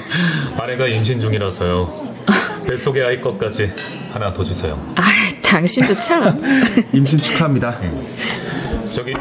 [0.61, 2.12] 아내가 임신 중이라서요.
[2.67, 3.71] 뱃속의 아이 것까지
[4.11, 4.79] 하나 더 주세요.
[4.95, 5.03] 아,
[5.43, 6.39] 당신도 참.
[6.93, 7.77] 임신 축하합니다.
[8.91, 9.13] 저기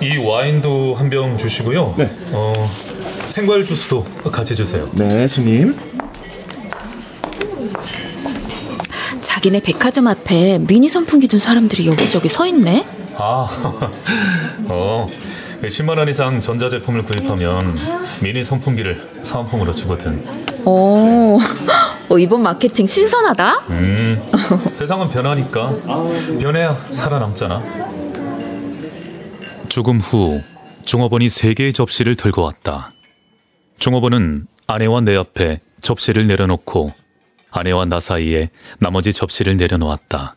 [0.00, 1.94] 이 와인도 한 병 주시고요.
[1.98, 2.10] 네.
[2.32, 2.52] 어,
[3.28, 4.88] 생과일 주스도 같이 주세요.
[4.92, 5.76] 네, 손님.
[9.20, 12.84] 자기네 백화점 앞에 미니 선풍기 둔 사람들이 여기저기 서 있네.
[13.18, 13.48] 아,
[14.68, 15.06] 어,
[15.62, 17.76] 10만 원 이상 전자제품을 구입하면
[18.20, 20.24] 미니 선풍기를 사은품으로 주거든.
[20.64, 21.38] 오,
[22.10, 23.58] 어, 이번 마케팅 신선하다.
[23.70, 24.22] 음,
[24.72, 25.74] 세상은 변하니까
[26.40, 27.62] 변해야 살아남잖아.
[29.68, 30.40] 조금 후
[30.84, 32.90] 종업원이 세 개의 접시를 들고 왔다.
[33.78, 36.92] 종업원은 아내와 내 앞에 접시를 내려놓고
[37.50, 38.50] 아내와 나 사이에
[38.80, 40.34] 나머지 접시를 내려놓았다.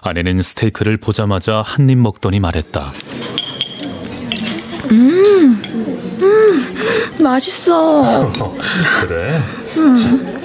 [0.00, 2.92] 아내는 스테이크를 보자마자 한 입 먹더니 말했다.
[4.92, 5.60] 음,
[6.22, 8.30] 음, 맛있어.
[9.02, 9.38] 그래?
[9.76, 10.37] 음.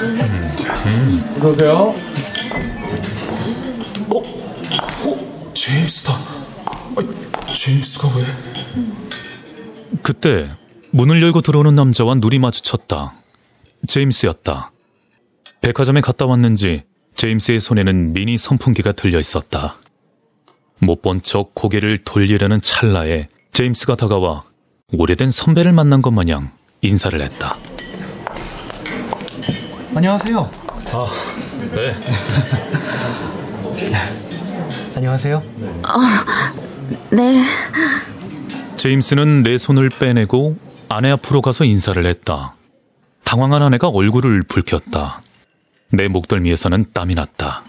[0.00, 1.34] 음.
[1.36, 1.94] 어서 오세요.
[5.54, 6.12] 제임스다.
[6.96, 7.08] 아니,
[7.46, 8.24] 제임스가 왜?
[10.02, 10.48] 그때
[10.92, 13.12] 문을 열고 들어오는 남자와 눈이 마주쳤다.
[13.86, 14.70] 제임스였다.
[15.60, 16.84] 백화점에 갔다 왔는지
[17.14, 19.76] 제임스의 손에는 미니 선풍기가 들려 있었다.
[20.78, 24.44] 못 본 척 고개를 돌리려는 찰나에 제임스가 다가와
[24.94, 27.54] 오래된 선배를 만난 것 마냥 인사를 했다.
[29.94, 30.50] 안녕하세요.
[30.92, 31.06] 아,
[31.74, 31.94] 네.
[34.94, 35.42] 안녕하세요.
[35.82, 36.24] 아,
[37.10, 37.42] 네.
[38.76, 40.56] 제임스는 내 손을 빼내고
[40.88, 42.54] 아내 앞으로 가서 인사를 했다.
[43.24, 45.22] 당황한 아내가 얼굴을 붉혔다.
[45.90, 47.62] 내 목덜미에서는 땀이 났다.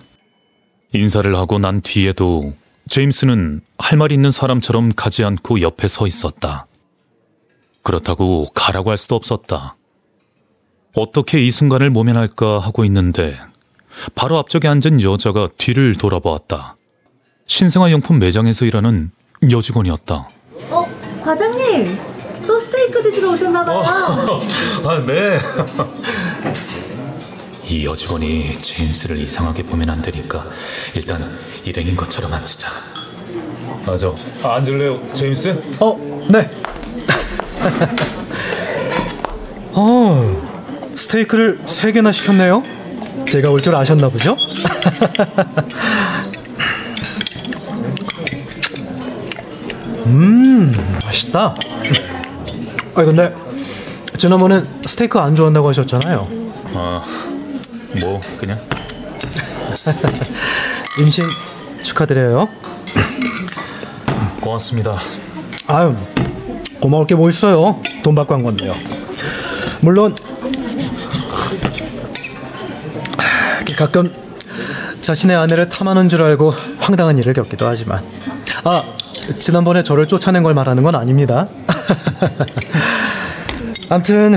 [0.94, 2.54] 인사를 하고 난 뒤에도
[2.90, 6.68] 제임스는 할 말 있는 사람처럼 가지 않고 옆에 서 있었다.
[7.84, 9.76] 그렇다고 가라고 할 수도 없었다.
[10.96, 13.36] 어떻게 이 순간을 모면할까 하고 있는데
[14.16, 16.76] 바로 앞쪽에 앉은 여자가 뒤를 돌아보았다.
[17.46, 19.12] 신생아용품 매장에서 일하는
[19.50, 20.28] 여직원이었다.
[20.70, 20.86] 어,
[21.24, 21.98] 과장님!
[22.48, 23.80] 또 스테이크 드시러 오셨나봐요.
[24.86, 25.38] 아, 네.
[27.68, 30.46] 이 여직원이 제임스를 이상하게 보면 안 되니까
[30.96, 32.70] 일단 일행인 것처럼 앉히자.
[33.86, 35.78] 아, 저 아, 앉을래요, 제임스?
[35.80, 35.98] 어,
[36.30, 36.50] 네.
[39.74, 40.51] 어,
[40.96, 42.64] 스테이크를 세 개나 시켰네요.
[43.28, 44.36] 제가 올 줄 아셨나 보죠?
[50.06, 50.74] 음,
[51.06, 51.56] 맛있다.
[52.96, 53.34] 아, 근데
[54.18, 56.28] 지난번엔 스테이크 안 좋아한다고 하셨잖아요.
[56.76, 57.04] 아,
[58.02, 58.60] 뭐 그냥
[61.00, 61.24] 임신
[61.84, 62.50] 축하드려요.
[64.42, 65.00] 고맙습니다.
[65.68, 65.96] 아유,
[66.80, 67.80] 고마울 게 뭐 있어요.
[68.04, 68.74] 돈 받고 한 건데요.
[69.82, 70.16] 물론
[73.82, 74.14] 가끔
[75.02, 78.06] 자신의 아내를 탐하는 줄 알고 황당한 일을 겪기도 하지만
[78.64, 78.84] 아
[79.40, 81.48] 지난번에 저를 쫓아낸 걸 말하는 건 아닙니다.
[83.90, 84.36] 암튼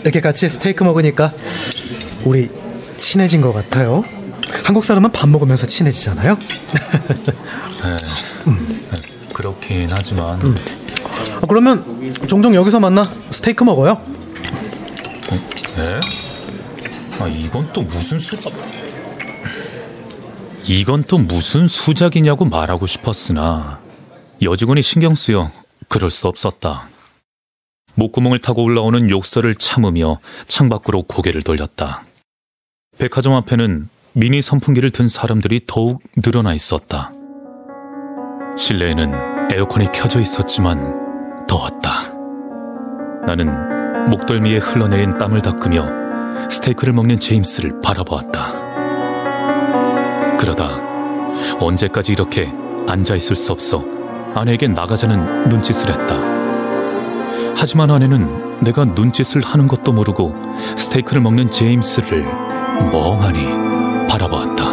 [0.00, 1.34] 이렇게 같이 스테이크 먹으니까
[2.24, 2.48] 우리
[2.96, 4.02] 친해진 것 같아요.
[4.64, 6.38] 한국 사람은 밥 먹으면서 친해지잖아요.
[7.84, 7.96] 네,
[9.34, 10.40] 그렇긴 하지만
[11.42, 14.00] 아, 그러면 종종 여기서 만나 스테이크 먹어요.
[15.76, 16.00] 네?
[17.20, 18.36] 아 이건 또 무슨 수?
[20.66, 23.80] 이건 또 무슨 수작이냐고 말하고 싶었으나
[24.40, 25.50] 여직원이 신경 쓰여
[25.88, 26.88] 그럴 수 없었다.
[27.96, 32.04] 목구멍을 타고 올라오는 욕설을 참으며 창밖으로 고개를 돌렸다.
[32.98, 37.12] 백화점 앞에는 미니 선풍기를 든 사람들이 더욱 늘어나 있었다.
[38.56, 42.02] 실내에는 에어컨이 켜져 있었지만 더웠다.
[43.26, 46.07] 나는 목덜미에 흘러내린 땀을 닦으며
[46.50, 48.68] 스테이크를 먹는 제임스를 바라보았다.
[50.38, 50.78] 그러다
[51.60, 52.52] 언제까지 이렇게
[52.86, 53.84] 앉아 있을 수 없어
[54.34, 56.16] 아내에게 나가자는 눈짓을 했다.
[57.56, 60.34] 하지만 아내는 내가 눈짓을 하는 것도 모르고
[60.76, 62.22] 스테이크를 먹는 제임스를
[62.92, 64.68] 멍하니 바라보았다.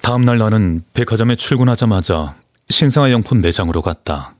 [0.00, 2.34] 다음날 나는 백화점에 출근하자마자
[2.70, 4.34] 신생아용품 매장으로 갔다.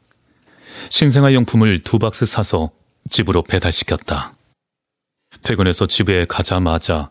[0.90, 2.70] 신생아용품을 두 박스 사서
[3.10, 4.34] 집으로 배달시켰다.
[5.42, 7.10] 퇴근해서 집에 가자마자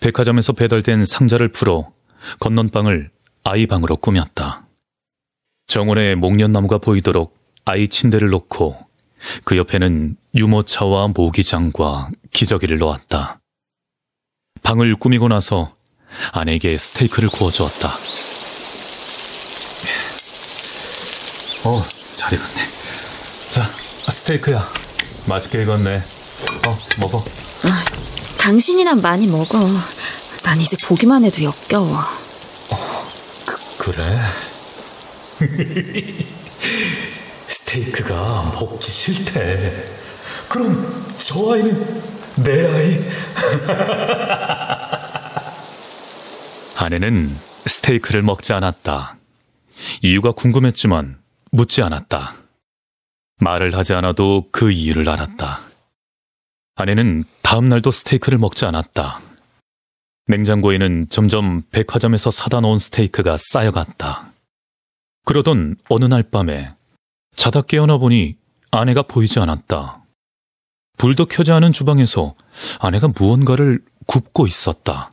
[0.00, 1.92] 백화점에서 배달된 상자를 풀어
[2.40, 3.10] 건넌방을
[3.42, 4.66] 아이 방으로 꾸몄다.
[5.66, 8.78] 정원에 목련나무가 보이도록 아이 침대를 놓고
[9.44, 13.40] 그 옆에는 유모차와 모기장과 기저귀를 놓았다.
[14.62, 15.74] 방을 꾸미고 나서
[16.32, 18.33] 아내에게 스테이크를 구워주었다.
[21.64, 21.82] 어,
[22.16, 22.62] 잘 익었네.
[23.48, 23.62] 자,
[24.10, 24.66] 스테이크야.
[25.26, 26.02] 맛있게 익었네.
[26.66, 27.24] 어, 먹어.
[27.64, 27.84] 아,
[28.38, 29.58] 당신이나 많이 먹어.
[30.42, 31.98] 난 이제 보기만 해도 역겨워.
[33.78, 34.18] 그래?
[37.48, 39.84] 스테이크가 먹기 싫대.
[40.48, 42.02] 그럼 저 아이는
[42.36, 43.04] 내 아이.
[46.76, 49.16] 아내는 스테이크를 먹지 않았다.
[50.02, 51.23] 이유가 궁금했지만
[51.54, 52.34] 묻지 않았다.
[53.36, 55.60] 말을 하지 않아도 그 이유를 알았다.
[56.74, 59.20] 아내는 다음 날도 스테이크를 먹지 않았다.
[60.26, 64.32] 냉장고에는 점점 백화점에서 사다 놓은 스테이크가 쌓여갔다.
[65.26, 66.74] 그러던 어느 날 밤에
[67.36, 68.36] 자다 깨어나 보니
[68.72, 70.02] 아내가 보이지 않았다.
[70.96, 72.34] 불도 켜지 않은 주방에서
[72.80, 75.12] 아내가 무언가를 굽고 있었다.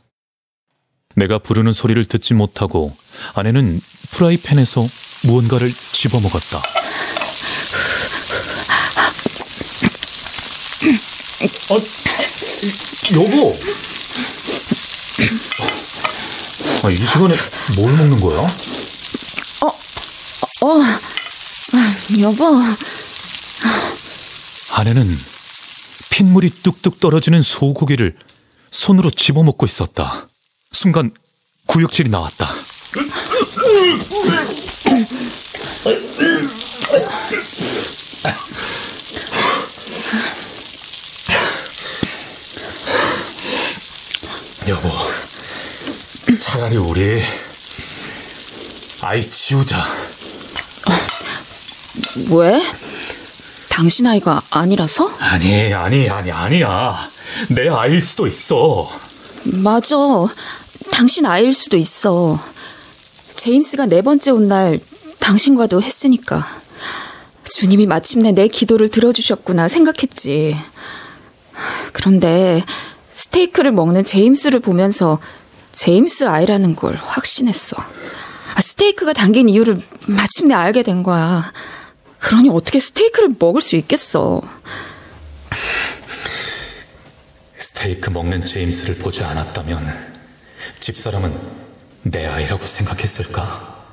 [1.14, 2.92] 내가 부르는 소리를 듣지 못하고
[3.36, 3.78] 아내는
[4.10, 4.82] 프라이팬에서
[5.22, 6.58] 무언가를 집어먹었다.
[11.70, 11.76] 어,
[13.14, 13.58] 여보!
[16.84, 17.36] 아, 이 시간에
[17.76, 18.40] 뭘 먹는 거야?
[19.60, 19.66] 어,
[20.66, 20.82] 어,
[22.20, 22.62] 여보.
[24.72, 25.18] 아내는
[26.10, 28.16] 핏물이 뚝뚝 떨어지는 소고기를
[28.70, 30.28] 손으로 집어먹고 있었다.
[30.72, 31.12] 순간
[31.66, 32.48] 구역질이 나왔다.
[44.68, 44.88] 여보,
[46.38, 47.22] 차라리 우리
[49.00, 49.84] 아이 치우자.
[52.30, 52.62] 왜?
[53.68, 55.10] 당신 아이가 아니라서?
[55.18, 57.08] 아니, 아니, 아니, 아니야.
[57.48, 58.90] 내 아이일 수도 있어.
[59.44, 59.96] 맞아.
[60.92, 62.38] 당신 아이일 수도 있어.
[63.34, 64.78] 제임스가 네 번째 온 날
[65.20, 66.44] 당신과도 했으니까.
[67.44, 70.56] 주님이 마침내 내 기도를 들어주셨구나 생각했지.
[71.92, 72.64] 그런데
[73.10, 75.18] 스테이크를 먹는 제임스를 보면서
[75.72, 77.76] 제임스 아이라는 걸 확신했어.
[78.54, 81.52] 아, 스테이크가 담긴 이유를 마침내 알게 된 거야.
[82.18, 84.42] 그러니 어떻게 스테이크를 먹을 수 있겠어.
[87.56, 89.88] 스테이크 먹는 제임스를 보지 않았다면
[90.80, 91.61] 집사람은
[92.02, 93.86] 내 아이라고 생각했을까?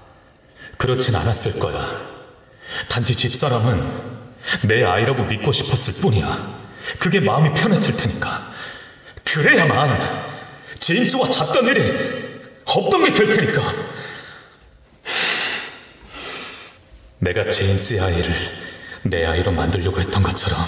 [0.78, 1.88] 그렇진 않았을 거야.
[2.88, 4.20] 단지 집사람은
[4.64, 6.60] 내 아이라고 믿고 싶었을 뿐이야.
[6.99, 8.51] 그게 마음이 편했을 테니까.
[9.26, 9.97] 그래야만
[10.80, 13.89] 제임스와 잤던 일이 없던 게 될 테니까.
[17.20, 18.34] 내가 제임스의 아이를
[19.03, 20.60] 내 아이로 만들려고 했던 것처럼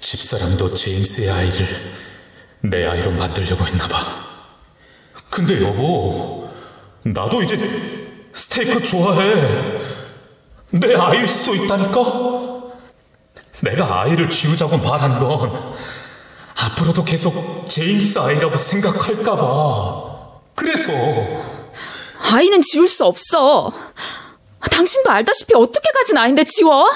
[0.00, 1.66] 집사람도 제임스의 아이를
[2.62, 4.25] 내 아이로 만들려고 했나 봐.
[5.36, 6.48] 근데 여보,
[7.02, 7.58] 나도 이제
[8.32, 9.78] 스테이크 좋아해.
[10.70, 12.62] 내 아이일 수도 있다니까?
[13.60, 15.74] 내가 아이를 지우자고 말한 건
[16.58, 20.16] 앞으로도 계속 제임스 아이라고 생각할까봐.
[20.54, 20.90] 그래서.
[22.32, 23.70] 아이는 지울 수 없어.
[24.70, 26.90] 당신도 알다시피 어떻게 가진 아인데 지워?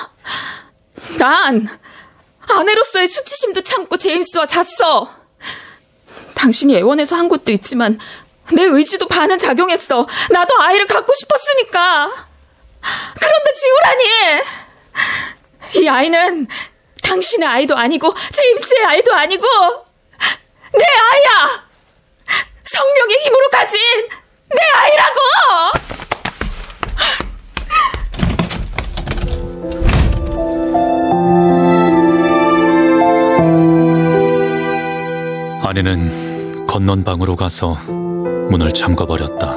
[1.18, 1.68] 난
[2.41, 5.20] 아내로서의 수치심도 참고 제임스와 잤어.
[6.41, 7.99] 당신이 애원해서 한 것도 있지만
[8.53, 10.07] 내 의지도 반은 작용했어.
[10.31, 12.11] 나도 아이를 갖고 싶었으니까.
[13.21, 14.05] 그런데 지우라니!
[15.77, 16.47] 이 아이는
[17.03, 19.47] 당신의 아이도 아니고 제임스의 아이도 아니고
[20.73, 21.65] 내 아이야!
[22.65, 23.81] 성령의 힘으로 가진
[24.49, 25.21] 내 아이라고!
[35.63, 37.77] 아내는 건넌 방으로 가서
[38.51, 39.55] 문을 잠궈버렸다.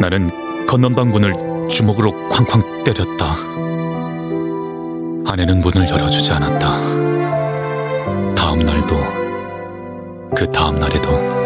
[0.00, 3.34] 나는 건넌방 문을 주먹으로 쾅쾅 때렸다.
[5.30, 8.34] 아내는 문을 열어주지 않았다.
[8.34, 8.96] 다음 날도,
[10.34, 11.44] 그 다음 날에도.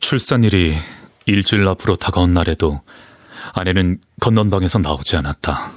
[0.00, 0.74] 출산일이
[1.26, 2.80] 일주일 앞으로 다가온 날에도
[3.58, 5.72] 아내는 건넌방에서 나오지 않았다.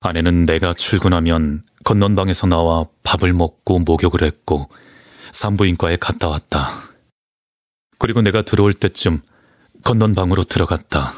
[0.00, 4.68] 아내는 내가 출근하면 건넌방에서 나와 밥을 먹고 목욕을 했고
[5.32, 6.68] 산부인과에 갔다 왔다.
[7.98, 9.22] 그리고 내가 들어올 때쯤
[9.82, 11.12] 건넌방으로 들어갔다.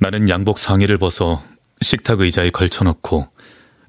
[0.00, 1.40] 나는 양복 상의를 벗어
[1.80, 3.28] 식탁 의자에 걸쳐놓고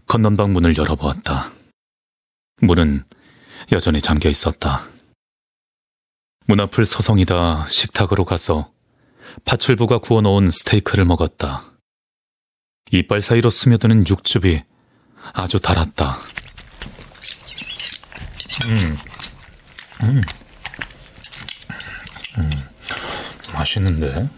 [0.06, 1.50] 건넌방 문을 열어보았다.
[2.62, 3.04] 문은
[3.72, 4.82] 여전히 잠겨 있었다.
[6.46, 8.77] 문 앞을 서성이다 식탁으로 가서
[9.46, 11.64] 파출부가 구워놓은 스테이크를 먹었다.
[12.92, 14.64] 이빨 사이로 스며드는 육즙이
[15.34, 16.18] 아주 달았다.
[18.66, 18.98] 음,
[20.04, 20.22] 음,
[22.38, 22.52] 음,
[23.54, 24.30] 맛있는데?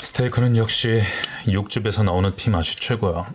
[0.00, 1.02] 스테이크는 역시
[1.48, 3.32] 육즙에서 나오는 피 맛이 최고야.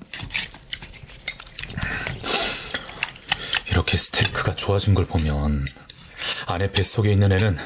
[3.70, 5.66] 이렇게 스테이크가 좋아진 걸 보면
[6.48, 7.58] 아내 뱃속에 있는 애는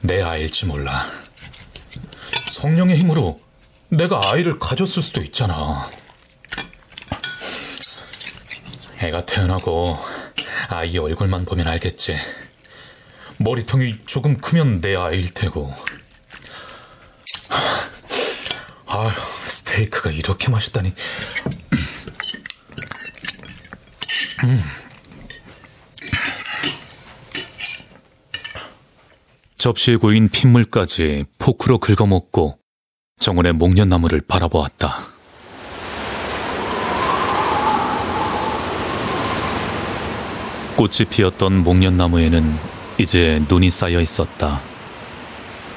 [0.00, 1.04] 내 아이일지 몰라.
[2.58, 3.40] 성령의 힘으로
[3.88, 5.88] 내가 아이를 가졌을 수도 있잖아.
[9.00, 9.96] 애가 태어나고
[10.68, 12.18] 아이 얼굴만 보면 알겠지.
[13.36, 15.72] 머리통이 조금 크면 내 아이일 테고.
[18.88, 19.10] 아휴,
[19.46, 20.92] 스테이크가 이렇게 맛있다니.
[24.42, 24.77] 음.
[29.58, 32.58] 접시에 고인 핏물까지 포크로 긁어먹고
[33.18, 35.00] 정원의 목련나무를 바라보았다.
[40.76, 42.56] 꽃이 피었던 목련나무에는
[42.98, 44.60] 이제 눈이 쌓여 있었다.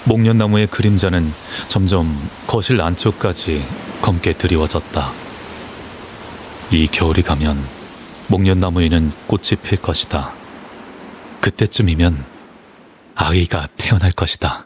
[0.03, 1.33] 목련나무의 그림자는
[1.67, 2.15] 점점
[2.45, 3.65] 거실 안쪽까지
[4.03, 5.11] 검게 드리워졌다.
[6.69, 7.57] 이 겨울이 가면
[8.27, 10.31] 목련나무에는 꽃이 필 것이다.
[11.41, 12.40] 그때쯤이면
[13.21, 14.65] 아이가 태어날 것이다.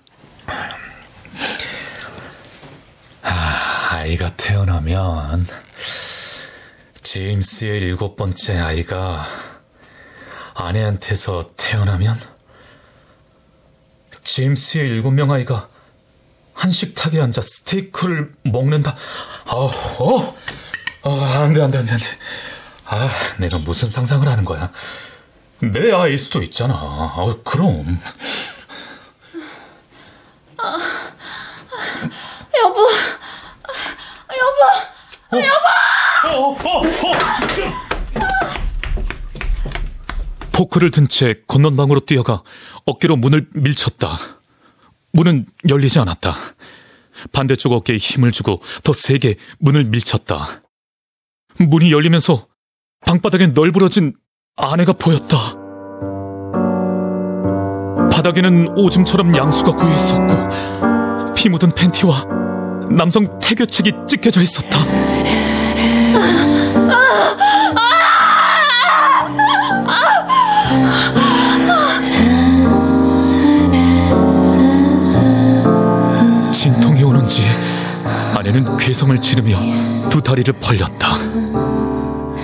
[3.22, 5.46] 아, 아이가 태어나면
[7.02, 9.28] 제임스의 일곱 번째 아이가
[10.54, 12.18] 아내한테서 태어나면
[14.24, 15.68] 제임스의 일곱 명 아이가
[16.54, 18.96] 한 식탁에 앉아 스테이크를 먹는다.
[19.48, 20.36] 어, 어,
[21.04, 22.06] 어, 안 돼, 안 돼, 안 돼, 안 돼.
[22.86, 24.72] 아, 내가 무슨 상상을 하는 거야.
[25.60, 26.74] 내 아이일 수도 있잖아.
[26.74, 28.00] 어, 그럼.
[30.58, 30.78] 아,
[32.58, 32.80] 여보,
[35.32, 35.66] 여보, 여보!
[36.28, 36.86] 어, 어, 어.
[40.76, 42.44] 포크를 든채 건넌방으로 뛰어가
[42.86, 44.18] 어깨로 문을 밀쳤다.
[45.14, 46.36] 문은 열리지 않았다.
[47.32, 50.62] 반대쪽 어깨에 힘을 주고 더 세게 문을 밀쳤다.
[51.60, 52.48] 문이 열리면서
[53.06, 54.14] 방바닥에 널브러진
[54.58, 55.38] 아내가 보였다.
[58.12, 62.26] 바닥에는 오줌처럼 양수가 고여 있었고 피 묻은 팬티와
[62.92, 65.15] 남성 태교책이 찢겨져 있었다.
[76.52, 77.44] 진통이 오는지
[78.34, 81.16] 아내는 괴성을 지르며 두 다리를 벌렸다.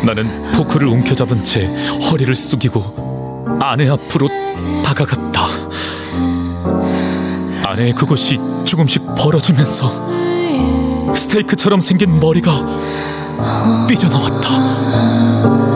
[0.06, 1.68] 나는 포크를 움켜잡은 채
[2.10, 4.28] 허리를 숙이고 아내 앞으로
[4.84, 5.42] 다가갔다.
[7.64, 12.52] 아내의 그곳이 조금씩 벌어지면서 스테이크처럼 생긴 머리가
[13.88, 15.71] 삐져나왔다.